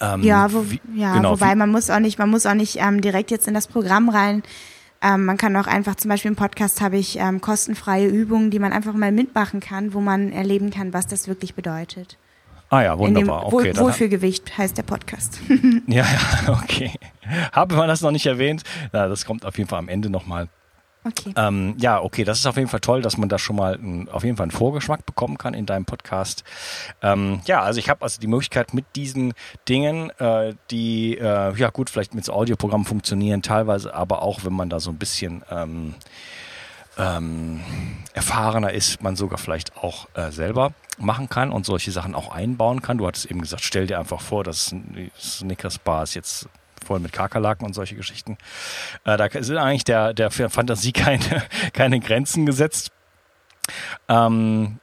Ähm, 0.00 0.22
ja, 0.22 0.52
wo, 0.52 0.70
wie, 0.70 0.80
ja 0.94 1.14
genau, 1.14 1.32
wobei 1.32 1.54
man 1.54 1.70
muss 1.70 1.90
auch 1.90 2.00
nicht, 2.00 2.18
man 2.18 2.30
muss 2.30 2.46
auch 2.46 2.54
nicht 2.54 2.76
ähm, 2.76 3.00
direkt 3.00 3.30
jetzt 3.30 3.48
in 3.48 3.54
das 3.54 3.66
Programm 3.66 4.08
rein. 4.08 4.42
Ähm, 5.02 5.24
man 5.24 5.36
kann 5.36 5.56
auch 5.56 5.66
einfach, 5.66 5.96
zum 5.96 6.08
Beispiel 6.08 6.30
im 6.30 6.36
Podcast 6.36 6.80
habe 6.80 6.96
ich 6.96 7.18
ähm, 7.18 7.40
kostenfreie 7.40 8.08
Übungen, 8.08 8.50
die 8.50 8.58
man 8.58 8.72
einfach 8.72 8.94
mal 8.94 9.12
mitmachen 9.12 9.60
kann, 9.60 9.92
wo 9.92 10.00
man 10.00 10.32
erleben 10.32 10.70
kann, 10.70 10.92
was 10.92 11.06
das 11.06 11.28
wirklich 11.28 11.54
bedeutet. 11.54 12.16
Ah 12.68 12.82
ja, 12.82 12.98
wunderbar. 12.98 13.46
Okay, 13.46 13.76
Wohl, 13.76 13.84
Wohlfühlgewicht 13.84 14.58
heißt 14.58 14.76
der 14.76 14.82
Podcast. 14.82 15.40
ja, 15.86 16.04
ja, 16.04 16.60
okay. 16.62 16.92
Habe 17.52 17.76
man 17.76 17.88
das 17.88 18.00
noch 18.00 18.10
nicht 18.10 18.26
erwähnt? 18.26 18.62
Ja, 18.92 19.08
das 19.08 19.24
kommt 19.24 19.44
auf 19.44 19.56
jeden 19.58 19.68
Fall 19.68 19.78
am 19.78 19.88
Ende 19.88 20.10
nochmal. 20.10 20.48
Okay. 21.04 21.32
Ähm, 21.36 21.74
ja, 21.78 22.02
okay, 22.02 22.24
das 22.24 22.40
ist 22.40 22.46
auf 22.46 22.56
jeden 22.56 22.68
Fall 22.68 22.80
toll, 22.80 23.00
dass 23.00 23.16
man 23.16 23.28
da 23.28 23.38
schon 23.38 23.54
mal 23.54 23.74
ein, 23.74 24.08
auf 24.08 24.24
jeden 24.24 24.36
Fall 24.36 24.44
einen 24.44 24.50
Vorgeschmack 24.50 25.06
bekommen 25.06 25.38
kann 25.38 25.54
in 25.54 25.64
deinem 25.64 25.84
Podcast. 25.84 26.42
Ähm, 27.00 27.40
ja, 27.46 27.62
also 27.62 27.78
ich 27.78 27.88
habe 27.88 28.02
also 28.02 28.20
die 28.20 28.26
Möglichkeit 28.26 28.74
mit 28.74 28.84
diesen 28.96 29.32
Dingen, 29.68 30.10
äh, 30.18 30.54
die 30.72 31.16
äh, 31.16 31.54
ja 31.54 31.70
gut 31.70 31.90
vielleicht 31.90 32.14
mit 32.14 32.24
so 32.24 32.32
Audioprogrammen 32.32 32.86
funktionieren, 32.86 33.42
teilweise 33.42 33.94
aber 33.94 34.22
auch, 34.22 34.44
wenn 34.44 34.52
man 34.52 34.68
da 34.68 34.80
so 34.80 34.90
ein 34.90 34.96
bisschen 34.96 35.44
ähm, 35.48 35.94
ähm, 36.98 37.60
erfahrener 38.14 38.72
ist, 38.72 39.00
man 39.00 39.14
sogar 39.14 39.38
vielleicht 39.38 39.76
auch 39.76 40.08
äh, 40.14 40.32
selber 40.32 40.72
machen 40.98 41.28
kann 41.28 41.50
und 41.50 41.66
solche 41.66 41.92
Sachen 41.92 42.14
auch 42.14 42.34
einbauen 42.34 42.82
kann. 42.82 42.98
Du 42.98 43.06
hattest 43.06 43.26
eben 43.26 43.40
gesagt, 43.40 43.64
stell 43.64 43.86
dir 43.86 43.98
einfach 43.98 44.20
vor, 44.20 44.44
dass 44.44 44.74
Snickers 45.18 45.78
Bars 45.78 46.14
jetzt 46.14 46.48
voll 46.84 47.00
mit 47.00 47.12
Kakerlaken 47.12 47.66
und 47.66 47.74
solche 47.74 47.96
Geschichten. 47.96 48.38
Äh, 49.04 49.16
da 49.16 49.28
sind 49.30 49.58
eigentlich 49.58 49.84
der, 49.84 50.14
der 50.14 50.30
Fantasie 50.30 50.92
keine, 50.92 51.42
keine 51.72 52.00
Grenzen 52.00 52.46
gesetzt. 52.46 52.92
Ähm, 54.08 54.78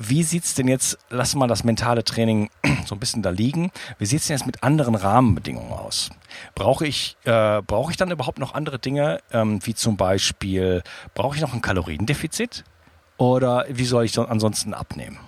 wie 0.00 0.22
sieht's 0.22 0.54
denn 0.54 0.68
jetzt, 0.68 0.96
lass 1.10 1.34
mal 1.34 1.48
das 1.48 1.64
mentale 1.64 2.04
Training 2.04 2.50
so 2.86 2.94
ein 2.94 3.00
bisschen 3.00 3.22
da 3.22 3.30
liegen, 3.30 3.72
wie 3.98 4.06
sieht's 4.06 4.28
denn 4.28 4.36
jetzt 4.36 4.46
mit 4.46 4.62
anderen 4.62 4.94
Rahmenbedingungen 4.94 5.72
aus? 5.72 6.10
Brauche 6.54 6.86
ich, 6.86 7.16
äh, 7.24 7.62
brauche 7.62 7.90
ich 7.90 7.96
dann 7.96 8.10
überhaupt 8.10 8.38
noch 8.38 8.54
andere 8.54 8.78
Dinge, 8.78 9.20
ähm, 9.32 9.58
wie 9.64 9.74
zum 9.74 9.96
Beispiel, 9.96 10.82
brauche 11.14 11.34
ich 11.34 11.42
noch 11.42 11.52
ein 11.52 11.62
Kaloriendefizit? 11.62 12.64
Oder 13.18 13.66
wie 13.68 13.84
soll 13.84 14.04
ich 14.04 14.18
ansonsten 14.18 14.72
abnehmen? 14.72 15.18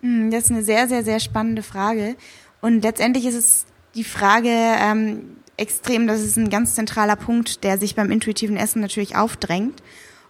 Hm, 0.00 0.30
das 0.30 0.44
ist 0.44 0.50
eine 0.50 0.62
sehr, 0.62 0.88
sehr, 0.88 1.04
sehr 1.04 1.20
spannende 1.20 1.62
Frage. 1.62 2.16
Und 2.60 2.82
letztendlich 2.82 3.26
ist 3.26 3.34
es 3.34 3.66
die 3.94 4.04
Frage 4.04 4.50
ähm, 4.50 5.36
extrem, 5.56 6.06
das 6.06 6.20
ist 6.20 6.36
ein 6.36 6.50
ganz 6.50 6.74
zentraler 6.74 7.16
Punkt, 7.16 7.62
der 7.62 7.78
sich 7.78 7.94
beim 7.94 8.10
intuitiven 8.10 8.56
Essen 8.56 8.80
natürlich 8.80 9.16
aufdrängt. 9.16 9.82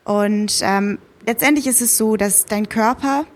Und 0.04 0.60
ähm, 0.62 0.98
letztendlich 1.24 1.66
ist 1.66 1.80
es 1.80 1.96
so, 1.96 2.16
dass 2.16 2.46
dein 2.46 2.68
Körper, 2.68 3.26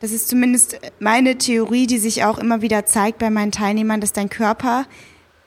das 0.00 0.10
ist 0.10 0.28
zumindest 0.28 0.80
meine 0.98 1.36
Theorie, 1.36 1.86
die 1.86 1.98
sich 1.98 2.24
auch 2.24 2.38
immer 2.38 2.62
wieder 2.62 2.86
zeigt 2.86 3.18
bei 3.18 3.30
meinen 3.30 3.52
Teilnehmern, 3.52 4.00
dass 4.00 4.12
dein 4.12 4.30
Körper 4.30 4.86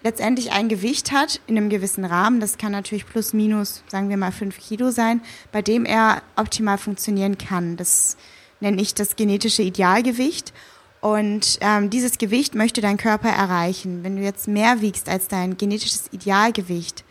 letztendlich 0.08 0.52
ein 0.52 0.70
Gewicht 0.70 1.12
hat 1.12 1.42
in 1.48 1.58
einem 1.58 1.70
gewissen 1.70 2.06
Rahmen, 2.06 2.40
das 2.40 2.58
kann 2.58 2.72
natürlich 2.72 3.06
plus 3.06 3.34
minus, 3.34 3.84
sagen 3.88 4.10
wir 4.10 4.18
mal, 4.18 4.32
fünf 4.32 4.58
Kilo 4.58 4.90
sein, 4.90 5.22
bei 5.52 5.62
dem 5.62 5.84
er 5.86 6.22
optimal 6.38 6.78
funktionieren 6.78 7.38
kann. 7.38 7.76
Das 7.76 8.16
nenne 8.62 8.82
ich 8.82 8.94
das 8.94 9.18
genetische 9.18 9.64
Idealgewicht. 9.64 10.54
Und 11.02 11.60
ähm, 11.62 11.90
dieses 11.90 12.18
Gewicht 12.18 12.56
möchte 12.56 12.82
dein 12.82 12.98
Körper 12.98 13.30
erreichen. 13.30 14.04
Wenn 14.04 14.16
du 14.16 14.24
jetzt 14.24 14.48
mehr 14.48 14.82
wiegst 14.82 15.10
als 15.10 15.28
dein 15.28 15.58
genetisches 15.58 16.06
Idealgewicht, 16.12 17.04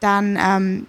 dann 0.00 0.38
ähm, 0.40 0.86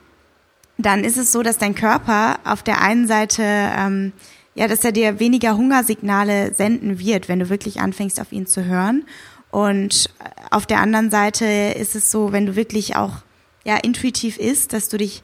dann 0.78 1.04
ist 1.04 1.18
es 1.18 1.32
so, 1.32 1.42
dass 1.42 1.58
dein 1.58 1.76
Körper 1.76 2.40
auf 2.44 2.62
der 2.62 2.82
einen 2.82 3.08
Seite, 3.08 3.44
ähm, 3.44 4.12
ja, 4.56 4.68
dass 4.68 4.84
er 4.84 4.92
dir 4.92 5.20
weniger 5.20 5.58
Hungersignale 5.58 6.54
senden 6.54 7.00
wird, 7.00 7.30
wenn 7.30 7.40
du 7.40 7.50
wirklich 7.50 7.80
anfängst, 7.80 8.20
auf 8.20 8.32
ihn 8.32 8.46
zu 8.46 8.66
hören. 8.66 9.06
Und 9.56 10.10
auf 10.52 10.66
der 10.66 10.82
anderen 10.82 11.10
Seite 11.10 11.46
ist 11.46 11.96
es 11.96 12.12
so, 12.12 12.34
wenn 12.34 12.46
du 12.46 12.58
wirklich 12.58 12.98
auch 12.98 13.20
ja 13.64 13.78
intuitiv 13.78 14.38
isst, 14.38 14.74
dass 14.74 14.90
du 14.90 14.98
dich 14.98 15.24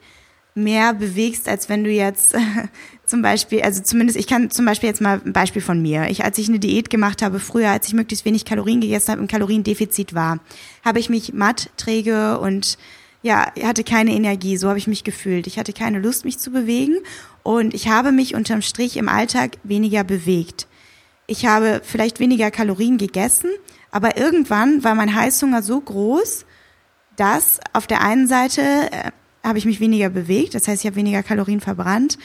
mehr 0.54 0.94
bewegst, 0.94 1.50
als 1.50 1.68
wenn 1.68 1.84
du 1.84 1.90
jetzt 1.90 2.34
zum 3.06 3.20
Beispiel, 3.20 3.60
also 3.60 3.82
zumindest, 3.82 4.18
ich 4.18 4.26
kann 4.26 4.50
zum 4.50 4.64
Beispiel 4.64 4.88
jetzt 4.88 5.02
mal 5.02 5.20
ein 5.22 5.34
Beispiel 5.34 5.60
von 5.60 5.82
mir. 5.82 6.08
Ich, 6.08 6.24
als 6.24 6.38
ich 6.38 6.48
eine 6.48 6.58
Diät 6.58 6.88
gemacht 6.88 7.20
habe 7.20 7.40
früher, 7.40 7.68
als 7.68 7.88
ich 7.88 7.92
möglichst 7.92 8.24
wenig 8.24 8.46
Kalorien 8.46 8.80
gegessen 8.80 9.10
habe, 9.10 9.20
im 9.20 9.28
Kaloriendefizit 9.28 10.14
war, 10.14 10.38
habe 10.82 10.98
ich 10.98 11.10
mich 11.10 11.34
matt, 11.34 11.68
träge 11.76 12.38
und 12.38 12.78
ja, 13.20 13.52
hatte 13.62 13.84
keine 13.84 14.14
Energie, 14.14 14.56
so 14.56 14.70
habe 14.70 14.78
ich 14.78 14.86
mich 14.86 15.04
gefühlt. 15.04 15.46
Ich 15.46 15.58
hatte 15.58 15.74
keine 15.74 15.98
Lust, 15.98 16.24
mich 16.24 16.38
zu 16.38 16.50
bewegen 16.50 16.96
und 17.42 17.74
ich 17.74 17.88
habe 17.88 18.12
mich 18.12 18.34
unterm 18.34 18.62
Strich 18.62 18.96
im 18.96 19.10
Alltag 19.10 19.58
weniger 19.62 20.04
bewegt. 20.04 20.68
Ich 21.26 21.44
habe 21.44 21.82
vielleicht 21.84 22.18
weniger 22.18 22.50
Kalorien 22.50 22.96
gegessen, 22.96 23.50
aber 23.92 24.16
irgendwann 24.16 24.82
war 24.82 24.96
mein 24.96 25.14
Heißhunger 25.14 25.62
so 25.62 25.80
groß, 25.80 26.44
dass 27.16 27.60
auf 27.72 27.86
der 27.86 28.00
einen 28.00 28.26
Seite 28.26 28.62
äh, 28.62 29.10
habe 29.44 29.58
ich 29.58 29.66
mich 29.66 29.80
weniger 29.80 30.08
bewegt, 30.08 30.54
das 30.54 30.66
heißt, 30.66 30.82
ich 30.82 30.86
habe 30.86 30.96
weniger 30.96 31.22
Kalorien 31.22 31.60
verbrannt. 31.60 32.18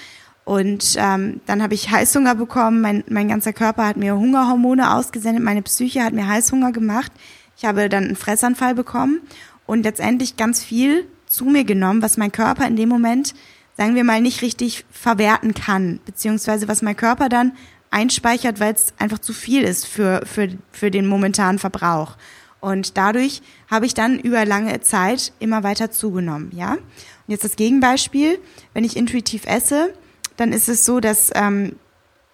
Und 0.46 0.96
ähm, 0.98 1.42
dann 1.46 1.62
habe 1.62 1.74
ich 1.74 1.92
Heißhunger 1.92 2.36
bekommen, 2.36 2.80
mein, 2.80 3.04
mein 3.10 3.28
ganzer 3.28 3.52
Körper 3.52 3.86
hat 3.86 3.98
mir 3.98 4.16
Hungerhormone 4.16 4.94
ausgesendet, 4.96 5.44
meine 5.44 5.62
Psyche 5.62 6.04
hat 6.04 6.14
mir 6.14 6.26
Heißhunger 6.26 6.72
gemacht. 6.72 7.12
Ich 7.58 7.66
habe 7.66 7.90
dann 7.90 8.06
einen 8.06 8.16
Fressanfall 8.16 8.74
bekommen 8.74 9.20
und 9.66 9.84
letztendlich 9.84 10.38
ganz 10.38 10.64
viel 10.64 11.06
zu 11.26 11.46
mir 11.46 11.66
genommen, 11.66 12.02
was 12.02 12.16
mein 12.16 12.32
Körper 12.32 12.66
in 12.66 12.78
dem 12.78 12.88
Moment, 12.88 13.36
sagen 13.76 13.96
wir 13.96 14.06
mal, 14.06 14.22
nicht 14.22 14.42
richtig 14.42 14.86
verwerten 14.90 15.54
kann, 15.54 16.00
beziehungsweise 16.06 16.70
was 16.70 16.82
mein 16.82 16.96
Körper 16.96 17.28
dann 17.28 17.52
einspeichert, 17.92 18.60
weil 18.60 18.74
es 18.74 18.94
einfach 18.98 19.20
zu 19.20 19.34
viel 19.34 19.64
ist 19.64 19.86
für, 19.86 20.26
für, 20.26 20.50
für 20.72 20.92
den 20.92 21.08
momentanen 21.08 21.60
Verbrauch. 21.60 22.18
Und 22.60 22.98
dadurch 22.98 23.42
habe 23.70 23.86
ich 23.86 23.94
dann 23.94 24.20
über 24.20 24.46
lange 24.46 24.82
Zeit 24.82 25.32
immer 25.40 25.64
weiter 25.64 25.92
zugenommen, 25.92 26.52
ja. 26.56 26.74
Und 26.74 27.32
jetzt 27.32 27.44
das 27.44 27.56
Gegenbeispiel, 27.56 28.40
wenn 28.74 28.84
ich 28.84 28.98
intuitiv 28.98 29.46
esse, 29.46 29.94
dann 30.38 30.54
ist 30.54 30.70
es 30.70 30.86
so, 30.86 31.00
dass 31.00 31.32
ähm, 31.36 31.76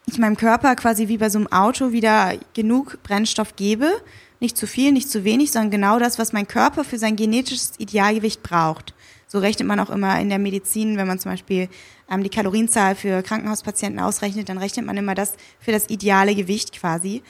ich 0.06 0.20
meinem 0.20 0.38
Körper 0.38 0.76
quasi 0.76 1.08
wie 1.08 1.18
bei 1.18 1.30
so 1.30 1.40
einem 1.40 1.52
Auto 1.52 1.92
wieder 1.92 2.34
genug 2.54 3.02
Brennstoff 3.04 3.56
gebe, 3.56 3.92
nicht 4.40 4.58
zu 4.58 4.68
viel, 4.68 4.92
nicht 4.92 5.10
zu 5.10 5.24
wenig, 5.24 5.52
sondern 5.52 5.72
genau 5.72 6.00
das, 6.00 6.20
was 6.20 6.34
mein 6.34 6.48
Körper 6.48 6.84
für 6.84 6.98
sein 6.98 7.16
genetisches 7.16 7.74
Idealgewicht 7.78 8.44
braucht. 8.44 8.94
So 9.28 9.40
rechnet 9.40 9.68
man 9.68 9.80
auch 9.80 9.90
immer 9.90 10.20
in 10.20 10.30
der 10.30 10.38
Medizin, 10.38 10.98
wenn 10.98 11.08
man 11.08 11.18
zum 11.18 11.32
Beispiel 11.32 11.70
ähm, 12.14 12.24
die 12.24 12.30
Kalorienzahl 12.30 12.96
für 12.96 13.24
Krankenhauspatienten 13.24 14.00
ausrechnet, 14.00 14.50
dann 14.50 14.58
rechnet 14.58 14.86
man 14.86 14.98
immer 14.98 15.16
das 15.16 15.34
für 15.60 15.72
das 15.72 15.90
ideale 15.90 16.36
Gewicht 16.36 16.78
quasi. 16.78 17.24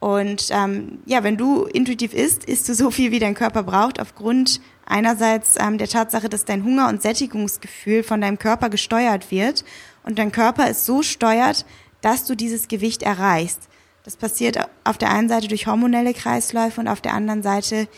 Und 0.00 0.48
ähm, 0.50 1.00
ja, 1.06 1.24
wenn 1.24 1.36
du 1.36 1.64
intuitiv 1.64 2.14
isst, 2.14 2.44
isst 2.44 2.68
du 2.68 2.74
so 2.74 2.90
viel, 2.90 3.10
wie 3.10 3.18
dein 3.18 3.34
Körper 3.34 3.64
braucht, 3.64 4.00
aufgrund 4.00 4.60
einerseits 4.86 5.56
ähm, 5.58 5.76
der 5.76 5.88
Tatsache, 5.88 6.28
dass 6.28 6.44
dein 6.44 6.64
Hunger- 6.64 6.88
und 6.88 7.02
Sättigungsgefühl 7.02 8.04
von 8.04 8.20
deinem 8.20 8.38
Körper 8.38 8.70
gesteuert 8.70 9.30
wird 9.30 9.64
und 10.04 10.18
dein 10.18 10.30
Körper 10.30 10.70
ist 10.70 10.84
so 10.84 11.02
steuert, 11.02 11.66
dass 12.00 12.24
du 12.24 12.36
dieses 12.36 12.68
Gewicht 12.68 13.02
erreichst. 13.02 13.68
Das 14.04 14.16
passiert 14.16 14.58
auf 14.84 14.98
der 14.98 15.10
einen 15.10 15.28
Seite 15.28 15.48
durch 15.48 15.66
hormonelle 15.66 16.14
Kreisläufe 16.14 16.80
und 16.80 16.88
auf 16.88 17.00
der 17.00 17.14
anderen 17.14 17.42
Seite 17.42 17.88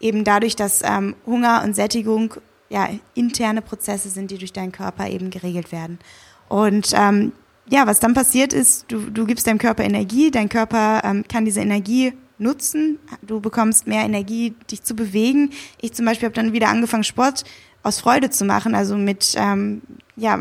eben 0.00 0.24
dadurch, 0.24 0.56
dass 0.56 0.82
ähm, 0.84 1.14
Hunger 1.24 1.62
und 1.64 1.74
Sättigung 1.74 2.34
ja 2.68 2.88
interne 3.14 3.62
Prozesse 3.62 4.08
sind, 4.08 4.30
die 4.30 4.38
durch 4.38 4.52
deinen 4.52 4.72
Körper 4.72 5.08
eben 5.08 5.30
geregelt 5.30 5.72
werden. 5.72 5.98
Und 6.48 6.92
ähm, 6.94 7.32
ja, 7.68 7.86
was 7.86 8.00
dann 8.00 8.14
passiert 8.14 8.52
ist, 8.52 8.86
du, 8.88 9.10
du 9.10 9.26
gibst 9.26 9.46
deinem 9.46 9.58
Körper 9.58 9.84
Energie, 9.84 10.30
dein 10.30 10.48
Körper 10.48 11.02
ähm, 11.04 11.24
kann 11.26 11.44
diese 11.44 11.60
Energie 11.60 12.12
nutzen, 12.38 12.98
du 13.22 13.40
bekommst 13.40 13.86
mehr 13.86 14.04
Energie, 14.04 14.54
dich 14.70 14.82
zu 14.82 14.94
bewegen. 14.94 15.50
Ich 15.80 15.94
zum 15.94 16.04
Beispiel 16.04 16.26
habe 16.26 16.34
dann 16.34 16.52
wieder 16.52 16.68
angefangen, 16.68 17.04
Sport 17.04 17.44
aus 17.82 18.00
Freude 18.00 18.30
zu 18.30 18.44
machen, 18.44 18.74
also 18.74 18.96
mit, 18.96 19.34
ähm, 19.36 19.82
ja, 20.16 20.38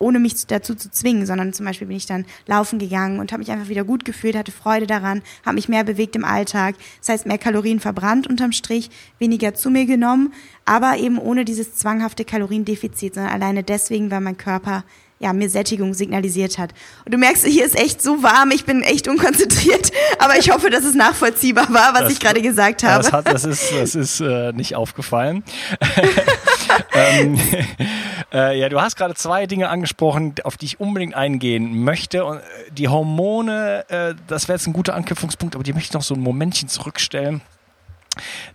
ohne 0.00 0.18
mich 0.18 0.46
dazu 0.46 0.74
zu 0.74 0.90
zwingen, 0.90 1.26
sondern 1.26 1.52
zum 1.52 1.66
Beispiel 1.66 1.86
bin 1.86 1.96
ich 1.96 2.06
dann 2.06 2.24
laufen 2.46 2.78
gegangen 2.80 3.20
und 3.20 3.30
habe 3.30 3.40
mich 3.40 3.52
einfach 3.52 3.68
wieder 3.68 3.84
gut 3.84 4.04
gefühlt, 4.04 4.34
hatte 4.34 4.50
Freude 4.50 4.86
daran, 4.86 5.22
habe 5.44 5.54
mich 5.54 5.68
mehr 5.68 5.84
bewegt 5.84 6.16
im 6.16 6.24
Alltag. 6.24 6.74
Das 6.98 7.10
heißt, 7.10 7.26
mehr 7.26 7.38
Kalorien 7.38 7.78
verbrannt 7.78 8.26
unterm 8.26 8.52
Strich, 8.52 8.90
weniger 9.18 9.54
zu 9.54 9.70
mir 9.70 9.86
genommen, 9.86 10.32
aber 10.64 10.96
eben 10.96 11.18
ohne 11.18 11.44
dieses 11.44 11.74
zwanghafte 11.74 12.24
Kaloriendefizit, 12.24 13.14
sondern 13.14 13.32
alleine 13.32 13.62
deswegen, 13.62 14.10
weil 14.10 14.20
mein 14.20 14.38
Körper 14.38 14.84
ja, 15.22 15.34
mir 15.34 15.50
Sättigung 15.50 15.92
signalisiert 15.92 16.56
hat. 16.56 16.72
Und 17.04 17.12
du 17.12 17.18
merkst, 17.18 17.44
hier 17.44 17.66
ist 17.66 17.78
echt 17.78 18.00
so 18.00 18.22
warm, 18.22 18.50
ich 18.52 18.64
bin 18.64 18.82
echt 18.82 19.06
unkonzentriert, 19.06 19.92
aber 20.18 20.38
ich 20.38 20.50
hoffe, 20.50 20.70
dass 20.70 20.84
es 20.84 20.94
nachvollziehbar 20.94 21.68
war, 21.68 21.92
was 21.92 22.04
das, 22.04 22.12
ich 22.14 22.20
gerade 22.20 22.40
gesagt 22.40 22.82
habe. 22.82 23.02
Das, 23.02 23.12
hat, 23.12 23.26
das 23.26 23.44
ist, 23.44 23.70
das 23.70 23.94
ist 23.94 24.20
äh, 24.20 24.52
nicht 24.52 24.76
aufgefallen. 24.76 25.44
ähm, 26.94 27.38
äh, 28.32 28.58
ja, 28.58 28.70
du 28.70 28.80
hast 28.80 28.96
gerade 28.96 29.14
zwei 29.14 29.46
Dinge 29.46 29.68
angesprochen, 29.68 30.36
auf 30.42 30.56
die 30.56 30.64
ich 30.64 30.80
unbedingt 30.80 31.14
eingehen 31.14 31.84
möchte. 31.84 32.24
Und 32.24 32.38
äh, 32.38 32.40
die 32.72 32.88
Hormone, 32.88 33.84
äh, 33.88 34.14
das 34.26 34.48
wäre 34.48 34.56
jetzt 34.56 34.66
ein 34.66 34.72
guter 34.72 34.94
Anknüpfungspunkt, 34.94 35.54
aber 35.54 35.64
die 35.64 35.74
möchte 35.74 35.88
ich 35.88 35.92
noch 35.92 36.02
so 36.02 36.14
ein 36.14 36.20
Momentchen 36.20 36.70
zurückstellen. 36.70 37.42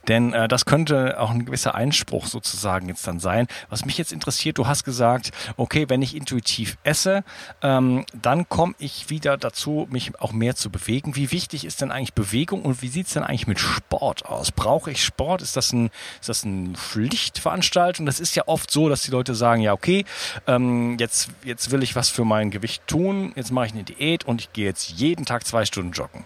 Denn 0.08 0.34
äh, 0.34 0.48
das 0.48 0.66
könnte 0.66 1.20
auch 1.20 1.32
ein 1.32 1.46
gewisser 1.46 1.76
Einspruch 1.76 2.28
sozusagen 2.28 2.88
jetzt 2.90 3.08
dann 3.08 3.20
sein. 3.20 3.48
Was 3.70 3.86
mich 3.86 3.98
jetzt 3.98 4.12
interessiert, 4.12 4.58
du 4.58 4.68
hast 4.68 4.84
gesagt, 4.84 5.32
okay, 5.58 5.86
wenn 5.88 6.02
ich 6.02 6.16
intuitiv 6.16 6.78
esse, 6.84 7.24
ähm, 7.62 8.06
dann 8.14 8.48
komme 8.50 8.76
ich 8.80 9.10
wieder 9.10 9.38
dazu, 9.38 9.88
mich 9.90 10.20
auch 10.20 10.34
mehr 10.34 10.56
zu 10.56 10.70
bewegen. 10.70 11.16
Wie 11.16 11.32
wichtig 11.32 11.66
ist 11.66 11.82
denn 11.82 11.92
eigentlich 11.92 12.14
Bewegung 12.14 12.64
und 12.64 12.82
wie 12.82 12.90
sieht's 12.90 13.14
denn 13.14 13.24
eigentlich 13.24 13.48
mit 13.48 13.60
Sport 13.60 14.26
aus? 14.26 14.52
Brauche 14.52 14.92
ich 14.92 15.04
Sport? 15.04 15.42
Ist 15.42 15.56
das 15.56 15.72
ein, 15.74 15.90
ist 16.20 16.30
das 16.30 16.44
eine 16.44 16.74
Pflichtveranstaltung? 16.74 18.06
Das 18.06 18.20
ist 18.20 18.36
ja 18.36 18.44
oft 18.48 18.70
so, 18.70 18.90
dass 18.90 19.04
die 19.04 19.12
Leute 19.12 19.36
sagen, 19.36 19.62
ja, 19.62 19.74
okay, 19.74 20.06
ähm, 20.48 20.98
jetzt, 21.00 21.30
jetzt 21.44 21.72
will 21.72 21.82
ich 21.82 21.96
was 21.96 22.10
für 22.10 22.26
mein 22.26 22.52
Gewicht 22.52 22.86
tun, 22.88 23.32
jetzt 23.36 23.52
mache 23.52 23.68
ich 23.68 23.74
eine 23.74 23.84
Diät 23.84 24.26
und 24.26 24.42
ich 24.42 24.54
gehe 24.54 24.66
jetzt 24.66 24.90
jeden 24.90 25.26
Tag 25.26 25.46
zwei 25.46 25.66
Stunden 25.66 25.92
joggen. 25.92 26.26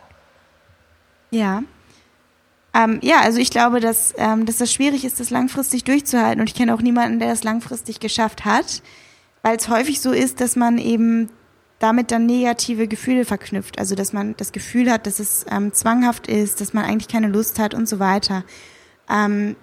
Ja, 1.31 1.61
ähm, 2.79 2.99
ja, 3.01 3.19
also 3.21 3.39
ich 3.39 3.49
glaube, 3.49 3.79
dass, 3.79 4.13
ähm, 4.17 4.45
dass 4.45 4.57
das 4.57 4.71
schwierig 4.71 5.03
ist, 5.03 5.19
das 5.19 5.29
langfristig 5.29 5.83
durchzuhalten. 5.83 6.39
Und 6.39 6.47
ich 6.47 6.55
kenne 6.55 6.73
auch 6.73 6.81
niemanden, 6.81 7.19
der 7.19 7.29
das 7.29 7.43
langfristig 7.43 7.99
geschafft 7.99 8.45
hat, 8.45 8.81
weil 9.41 9.57
es 9.57 9.69
häufig 9.69 9.99
so 9.99 10.11
ist, 10.11 10.39
dass 10.39 10.55
man 10.55 10.77
eben 10.77 11.29
damit 11.79 12.11
dann 12.11 12.25
negative 12.25 12.87
Gefühle 12.87 13.25
verknüpft. 13.25 13.79
Also 13.79 13.95
dass 13.95 14.13
man 14.13 14.35
das 14.37 14.51
Gefühl 14.51 14.91
hat, 14.91 15.07
dass 15.07 15.19
es 15.19 15.45
ähm, 15.49 15.73
zwanghaft 15.73 16.27
ist, 16.27 16.61
dass 16.61 16.73
man 16.73 16.85
eigentlich 16.85 17.07
keine 17.07 17.27
Lust 17.27 17.59
hat 17.59 17.73
und 17.73 17.87
so 17.87 17.99
weiter. 17.99 18.43
Ähm, 19.09 19.55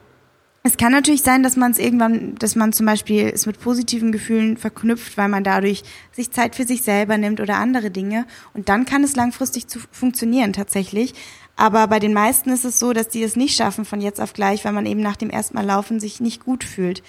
es 0.62 0.76
kann 0.76 0.90
natürlich 0.90 1.22
sein, 1.22 1.44
dass 1.44 1.54
man 1.54 1.70
es 1.70 1.78
irgendwann, 1.78 2.34
dass 2.34 2.56
man 2.56 2.72
zum 2.72 2.86
Beispiel 2.86 3.30
es 3.32 3.46
mit 3.46 3.60
positiven 3.60 4.10
Gefühlen 4.10 4.56
verknüpft, 4.56 5.16
weil 5.16 5.28
man 5.28 5.44
dadurch 5.44 5.84
sich 6.10 6.32
Zeit 6.32 6.56
für 6.56 6.64
sich 6.64 6.82
selber 6.82 7.18
nimmt 7.18 7.40
oder 7.40 7.58
andere 7.58 7.92
Dinge. 7.92 8.26
Und 8.52 8.68
dann 8.68 8.84
kann 8.84 9.04
es 9.04 9.14
langfristig 9.14 9.68
zu 9.68 9.78
funktionieren 9.92 10.52
tatsächlich. 10.52 11.14
Aber 11.56 11.86
bei 11.88 11.98
den 11.98 12.12
meisten 12.12 12.50
ist 12.50 12.64
es 12.64 12.78
so, 12.78 12.92
dass 12.92 13.08
die 13.08 13.22
es 13.22 13.34
nicht 13.34 13.56
schaffen 13.56 13.86
von 13.86 14.00
jetzt 14.00 14.20
auf 14.20 14.34
gleich, 14.34 14.64
weil 14.64 14.72
man 14.72 14.86
eben 14.86 15.00
nach 15.00 15.16
dem 15.16 15.30
ersten 15.30 15.56
Mal 15.56 15.64
laufen 15.64 16.00
sich 16.00 16.20
nicht 16.20 16.44
gut 16.44 16.64
fühlt. 16.64 17.02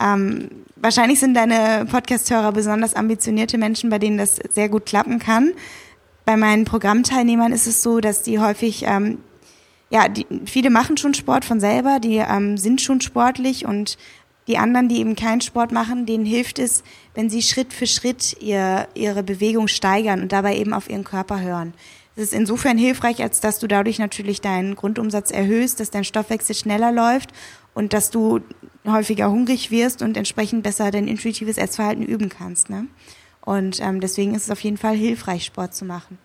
Ähm, 0.00 0.48
wahrscheinlich 0.74 1.20
sind 1.20 1.34
deine 1.34 1.86
Podcast-Hörer 1.88 2.50
besonders 2.50 2.94
ambitionierte 2.94 3.58
Menschen, 3.58 3.90
bei 3.90 4.00
denen 4.00 4.18
das 4.18 4.36
sehr 4.50 4.68
gut 4.68 4.86
klappen 4.86 5.20
kann. 5.20 5.52
Bei 6.24 6.36
meinen 6.36 6.64
Programmteilnehmern 6.64 7.52
ist 7.52 7.68
es 7.68 7.82
so, 7.82 8.00
dass 8.00 8.22
die 8.22 8.40
häufig, 8.40 8.84
ähm, 8.86 9.18
ja, 9.90 10.08
die, 10.08 10.26
viele 10.46 10.70
machen 10.70 10.96
schon 10.96 11.14
Sport 11.14 11.44
von 11.44 11.60
selber, 11.60 12.00
die 12.00 12.16
ähm, 12.16 12.56
sind 12.58 12.80
schon 12.80 13.00
sportlich 13.00 13.66
und 13.66 13.96
die 14.48 14.58
anderen, 14.58 14.88
die 14.88 14.98
eben 14.98 15.16
keinen 15.16 15.40
Sport 15.40 15.70
machen, 15.70 16.06
denen 16.06 16.26
hilft 16.26 16.58
es, 16.58 16.82
wenn 17.14 17.30
sie 17.30 17.42
Schritt 17.42 17.72
für 17.72 17.86
Schritt 17.86 18.36
ihr, 18.40 18.88
ihre 18.94 19.22
Bewegung 19.22 19.68
steigern 19.68 20.20
und 20.20 20.32
dabei 20.32 20.56
eben 20.56 20.74
auf 20.74 20.90
ihren 20.90 21.04
Körper 21.04 21.40
hören. 21.40 21.72
Es 22.16 22.24
ist 22.24 22.34
insofern 22.34 22.78
hilfreich, 22.78 23.22
als 23.22 23.40
dass 23.40 23.58
du 23.58 23.66
dadurch 23.66 23.98
natürlich 23.98 24.40
deinen 24.40 24.76
Grundumsatz 24.76 25.30
erhöhst, 25.30 25.80
dass 25.80 25.90
dein 25.90 26.04
Stoffwechsel 26.04 26.54
schneller 26.54 26.92
läuft 26.92 27.30
und 27.74 27.92
dass 27.92 28.10
du 28.10 28.40
häufiger 28.86 29.30
hungrig 29.30 29.70
wirst 29.70 30.00
und 30.00 30.16
entsprechend 30.16 30.62
besser 30.62 30.90
dein 30.90 31.08
intuitives 31.08 31.58
Essverhalten 31.58 32.04
üben 32.04 32.28
kannst. 32.28 32.70
Ne? 32.70 32.86
Und 33.40 33.80
ähm, 33.80 34.00
deswegen 34.00 34.34
ist 34.34 34.44
es 34.44 34.50
auf 34.50 34.60
jeden 34.60 34.76
Fall 34.76 34.94
hilfreich, 34.94 35.44
Sport 35.44 35.74
zu 35.74 35.84
machen. 35.84 36.18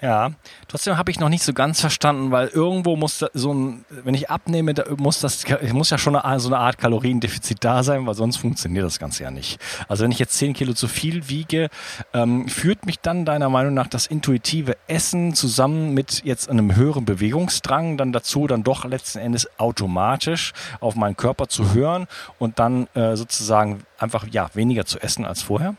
Ja, 0.00 0.30
trotzdem 0.68 0.96
habe 0.96 1.10
ich 1.10 1.18
noch 1.18 1.28
nicht 1.28 1.42
so 1.42 1.52
ganz 1.52 1.80
verstanden, 1.80 2.30
weil 2.30 2.48
irgendwo 2.48 2.94
muss 2.94 3.24
so 3.34 3.52
ein, 3.52 3.84
wenn 3.90 4.14
ich 4.14 4.30
abnehme, 4.30 4.72
da 4.72 4.84
muss 4.96 5.18
das, 5.18 5.44
muss 5.72 5.90
ja 5.90 5.98
schon 5.98 6.14
eine, 6.14 6.38
so 6.38 6.48
eine 6.48 6.58
Art 6.58 6.78
Kaloriendefizit 6.78 7.64
da 7.64 7.82
sein, 7.82 8.06
weil 8.06 8.14
sonst 8.14 8.36
funktioniert 8.36 8.84
das 8.84 9.00
Ganze 9.00 9.24
ja 9.24 9.32
nicht. 9.32 9.60
Also 9.88 10.04
wenn 10.04 10.12
ich 10.12 10.20
jetzt 10.20 10.38
10 10.38 10.52
Kilo 10.52 10.72
zu 10.72 10.86
viel 10.86 11.28
wiege, 11.28 11.68
ähm, 12.14 12.48
führt 12.48 12.86
mich 12.86 13.00
dann 13.00 13.24
deiner 13.24 13.48
Meinung 13.48 13.74
nach 13.74 13.88
das 13.88 14.06
intuitive 14.06 14.76
Essen 14.86 15.34
zusammen 15.34 15.94
mit 15.94 16.22
jetzt 16.24 16.48
einem 16.48 16.76
höheren 16.76 17.04
Bewegungsdrang 17.04 17.96
dann 17.96 18.12
dazu, 18.12 18.46
dann 18.46 18.62
doch 18.62 18.84
letzten 18.84 19.18
Endes 19.18 19.48
automatisch 19.58 20.52
auf 20.78 20.94
meinen 20.94 21.16
Körper 21.16 21.48
zu 21.48 21.74
hören 21.74 22.06
und 22.38 22.60
dann 22.60 22.86
äh, 22.94 23.16
sozusagen 23.16 23.80
einfach 23.98 24.28
ja 24.30 24.48
weniger 24.54 24.86
zu 24.86 25.00
essen 25.00 25.24
als 25.24 25.42
vorher? 25.42 25.74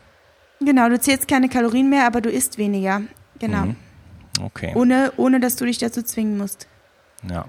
Genau, 0.60 0.90
du 0.90 1.00
zählst 1.00 1.26
keine 1.26 1.48
Kalorien 1.48 1.88
mehr, 1.88 2.06
aber 2.06 2.20
du 2.20 2.28
isst 2.28 2.58
weniger. 2.58 3.00
Genau. 3.38 3.64
Mhm. 3.64 3.76
Okay. 4.40 4.72
Ohne, 4.74 5.12
ohne 5.16 5.40
dass 5.40 5.56
du 5.56 5.64
dich 5.64 5.78
dazu 5.78 6.02
zwingen 6.02 6.38
musst. 6.38 6.66
Ja. 7.28 7.46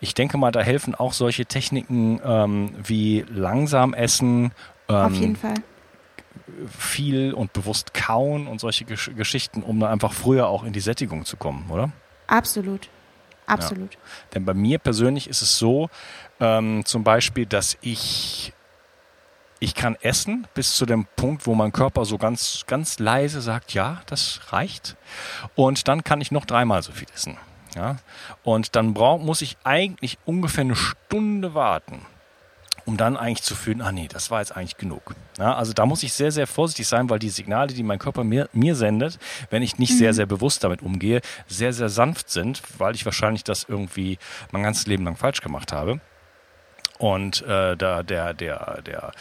Ich 0.00 0.14
denke 0.14 0.38
mal, 0.38 0.52
da 0.52 0.60
helfen 0.60 0.94
auch 0.94 1.12
solche 1.12 1.46
Techniken 1.46 2.20
ähm, 2.24 2.74
wie 2.82 3.24
langsam 3.28 3.94
essen. 3.94 4.52
Ähm, 4.88 4.96
Auf 4.96 5.14
jeden 5.14 5.36
Fall. 5.36 5.54
Viel 6.68 7.34
und 7.34 7.52
bewusst 7.52 7.94
kauen 7.94 8.46
und 8.46 8.60
solche 8.60 8.84
Gesch 8.84 9.10
Geschichten, 9.16 9.62
um 9.62 9.78
dann 9.80 9.90
einfach 9.90 10.12
früher 10.12 10.48
auch 10.48 10.64
in 10.64 10.72
die 10.72 10.80
Sättigung 10.80 11.24
zu 11.24 11.36
kommen, 11.36 11.70
oder? 11.70 11.90
Absolut. 12.26 12.88
Absolut. 13.46 13.94
Ja. 13.94 14.00
Denn 14.34 14.44
bei 14.44 14.54
mir 14.54 14.78
persönlich 14.78 15.28
ist 15.28 15.42
es 15.42 15.58
so, 15.58 15.88
ähm, 16.38 16.84
zum 16.84 17.02
Beispiel, 17.02 17.46
dass 17.46 17.78
ich 17.80 18.52
ich 19.60 19.74
kann 19.74 19.96
essen 20.00 20.46
bis 20.54 20.74
zu 20.74 20.86
dem 20.86 21.06
Punkt, 21.16 21.46
wo 21.46 21.54
mein 21.54 21.72
Körper 21.72 22.04
so 22.04 22.18
ganz, 22.18 22.64
ganz 22.66 22.98
leise 22.98 23.40
sagt, 23.40 23.74
ja, 23.74 24.02
das 24.06 24.40
reicht. 24.50 24.96
Und 25.54 25.88
dann 25.88 26.04
kann 26.04 26.20
ich 26.20 26.30
noch 26.30 26.44
dreimal 26.44 26.82
so 26.82 26.92
viel 26.92 27.08
essen. 27.14 27.36
Ja? 27.74 27.96
Und 28.44 28.76
dann 28.76 28.94
brauch, 28.94 29.20
muss 29.20 29.42
ich 29.42 29.56
eigentlich 29.64 30.18
ungefähr 30.24 30.62
eine 30.62 30.76
Stunde 30.76 31.54
warten, 31.54 32.02
um 32.84 32.96
dann 32.96 33.16
eigentlich 33.16 33.42
zu 33.42 33.54
fühlen, 33.54 33.82
ah 33.82 33.92
nee, 33.92 34.08
das 34.08 34.30
war 34.30 34.40
jetzt 34.40 34.56
eigentlich 34.56 34.76
genug. 34.76 35.14
Ja, 35.38 35.54
also 35.54 35.72
da 35.72 35.86
muss 35.86 36.02
ich 36.02 36.12
sehr, 36.12 36.32
sehr 36.32 36.46
vorsichtig 36.46 36.86
sein, 36.86 37.10
weil 37.10 37.18
die 37.18 37.28
Signale, 37.28 37.72
die 37.72 37.82
mein 37.82 37.98
Körper 37.98 38.24
mir, 38.24 38.48
mir 38.52 38.76
sendet, 38.76 39.18
wenn 39.50 39.62
ich 39.62 39.78
nicht 39.78 39.92
mhm. 39.92 39.98
sehr, 39.98 40.14
sehr 40.14 40.26
bewusst 40.26 40.64
damit 40.64 40.82
umgehe, 40.82 41.20
sehr, 41.48 41.72
sehr 41.72 41.88
sanft 41.88 42.30
sind, 42.30 42.62
weil 42.78 42.94
ich 42.94 43.04
wahrscheinlich 43.04 43.44
das 43.44 43.64
irgendwie 43.68 44.18
mein 44.52 44.62
ganzes 44.62 44.86
Leben 44.86 45.04
lang 45.04 45.16
falsch 45.16 45.40
gemacht 45.40 45.72
habe 45.72 46.00
und 46.98 47.42
äh, 47.42 47.76
da 47.76 48.02
der, 48.02 48.34
der, 48.34 48.82
der 48.82 49.12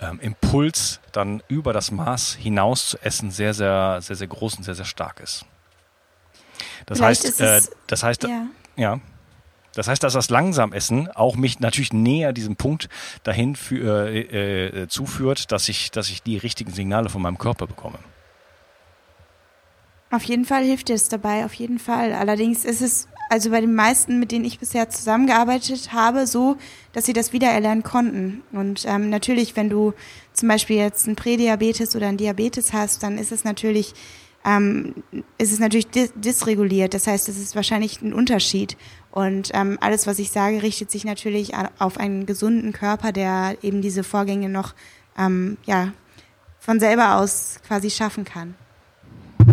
ähm, 0.00 0.18
Impuls 0.20 1.00
dann 1.12 1.42
über 1.48 1.72
das 1.72 1.90
Maß 1.90 2.34
hinaus 2.34 2.88
zu 2.88 2.98
essen 3.02 3.30
sehr, 3.30 3.54
sehr, 3.54 4.00
sehr, 4.00 4.16
sehr 4.16 4.26
groß 4.26 4.56
und 4.56 4.64
sehr, 4.64 4.74
sehr 4.74 4.84
stark 4.84 5.20
ist. 5.20 5.44
Das 6.86 6.98
Vielleicht 6.98 7.24
heißt, 7.24 7.40
äh, 7.40 7.60
das 7.86 8.02
heißt, 8.02 8.22
ja. 8.24 8.46
ja. 8.76 9.00
Das 9.74 9.86
heißt, 9.86 10.02
dass 10.02 10.14
das 10.14 10.30
Langsamessen 10.30 11.08
auch 11.08 11.36
mich 11.36 11.60
natürlich 11.60 11.92
näher 11.92 12.32
diesem 12.32 12.56
Punkt 12.56 12.88
dahin 13.22 13.54
für, 13.54 14.08
äh, 14.08 14.82
äh, 14.82 14.88
zuführt, 14.88 15.52
dass 15.52 15.68
ich, 15.68 15.90
dass 15.90 16.08
ich 16.08 16.22
die 16.22 16.36
richtigen 16.36 16.72
Signale 16.72 17.10
von 17.10 17.22
meinem 17.22 17.38
Körper 17.38 17.66
bekomme. 17.66 17.98
Auf 20.10 20.24
jeden 20.24 20.46
Fall 20.46 20.64
hilft 20.64 20.88
es 20.90 21.08
dabei, 21.08 21.44
auf 21.44 21.52
jeden 21.54 21.78
Fall. 21.78 22.12
Allerdings 22.14 22.64
ist 22.64 22.80
es 22.80 23.08
also 23.28 23.50
bei 23.50 23.60
den 23.60 23.74
meisten, 23.74 24.18
mit 24.18 24.32
denen 24.32 24.44
ich 24.44 24.58
bisher 24.58 24.88
zusammengearbeitet 24.88 25.92
habe, 25.92 26.26
so, 26.26 26.56
dass 26.92 27.06
sie 27.06 27.12
das 27.12 27.32
wiedererlernen 27.32 27.82
konnten. 27.82 28.42
Und 28.52 28.84
ähm, 28.86 29.10
natürlich, 29.10 29.56
wenn 29.56 29.70
du 29.70 29.94
zum 30.32 30.48
Beispiel 30.48 30.76
jetzt 30.76 31.06
ein 31.06 31.16
Prädiabetes 31.16 31.94
oder 31.94 32.08
ein 32.08 32.16
Diabetes 32.16 32.72
hast, 32.72 33.02
dann 33.02 33.18
ist 33.18 33.32
es 33.32 33.44
natürlich 33.44 33.94
ähm, 34.44 34.94
ist 35.36 35.52
es 35.52 35.58
natürlich 35.58 35.88
dis 35.88 36.12
dysreguliert. 36.14 36.94
Das 36.94 37.06
heißt, 37.06 37.28
es 37.28 37.38
ist 37.38 37.56
wahrscheinlich 37.56 38.00
ein 38.00 38.14
Unterschied. 38.14 38.76
Und 39.10 39.50
ähm, 39.52 39.78
alles, 39.80 40.06
was 40.06 40.18
ich 40.18 40.30
sage, 40.30 40.62
richtet 40.62 40.90
sich 40.90 41.04
natürlich 41.04 41.52
auf 41.78 41.98
einen 41.98 42.24
gesunden 42.24 42.72
Körper, 42.72 43.12
der 43.12 43.56
eben 43.62 43.82
diese 43.82 44.04
Vorgänge 44.04 44.48
noch 44.48 44.74
ähm, 45.18 45.56
ja, 45.64 45.92
von 46.60 46.78
selber 46.78 47.16
aus 47.16 47.60
quasi 47.66 47.90
schaffen 47.90 48.24
kann. 48.24 48.54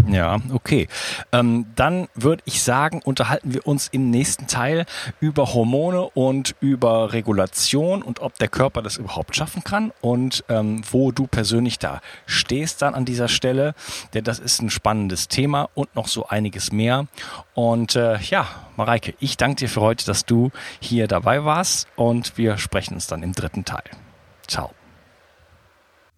Ja, 0.08 0.40
okay. 0.54 0.88
Ähm, 1.32 1.66
dann 1.76 2.08
würde 2.14 2.44
ich 2.46 2.62
sagen, 2.62 3.02
unterhalten 3.04 3.54
wir 3.54 3.68
uns 3.68 3.88
im 3.88 4.10
nächsten 4.10 4.48
Teil 4.48 4.86
über 5.20 5.54
Hormone 5.54 6.04
und 6.14 6.56
über 6.60 7.14
Regulation 7.14 8.02
und 8.02 8.20
ob 8.20 8.38
der 8.38 8.48
Körper 8.48 8.82
das 8.82 8.98
überhaupt 8.98 9.36
schaffen 9.36 9.64
kann 9.64 9.92
und 10.02 10.44
ähm, 10.50 10.82
wo 10.90 11.12
du 11.12 11.28
persönlich 11.28 11.80
da 11.80 12.02
stehst 12.26 12.82
dann 12.82 12.94
an 12.96 13.06
dieser 13.06 13.28
Stelle. 13.28 13.74
Denn 14.14 14.24
das 14.24 14.40
ist 14.40 14.62
ein 14.62 14.70
spannendes 14.70 15.28
Thema 15.28 15.70
und 15.74 15.96
noch 15.96 16.08
so 16.08 16.28
einiges 16.28 16.72
mehr. 16.72 17.08
Und 17.54 17.96
äh, 17.96 18.20
ja, 18.20 18.48
Mareike, 18.76 19.14
ich 19.20 19.38
danke 19.38 19.58
dir 19.58 19.70
für 19.70 19.82
heute, 19.82 20.06
dass 20.06 20.26
du 20.26 20.52
hier 20.80 21.08
dabei 21.08 21.46
warst 21.46 21.88
und 21.96 22.38
wir 22.38 22.58
sprechen 22.58 22.96
uns 22.96 23.08
dann 23.08 23.24
im 23.24 23.34
dritten 23.34 23.66
Teil. 23.66 23.84
Ciao. 24.48 24.72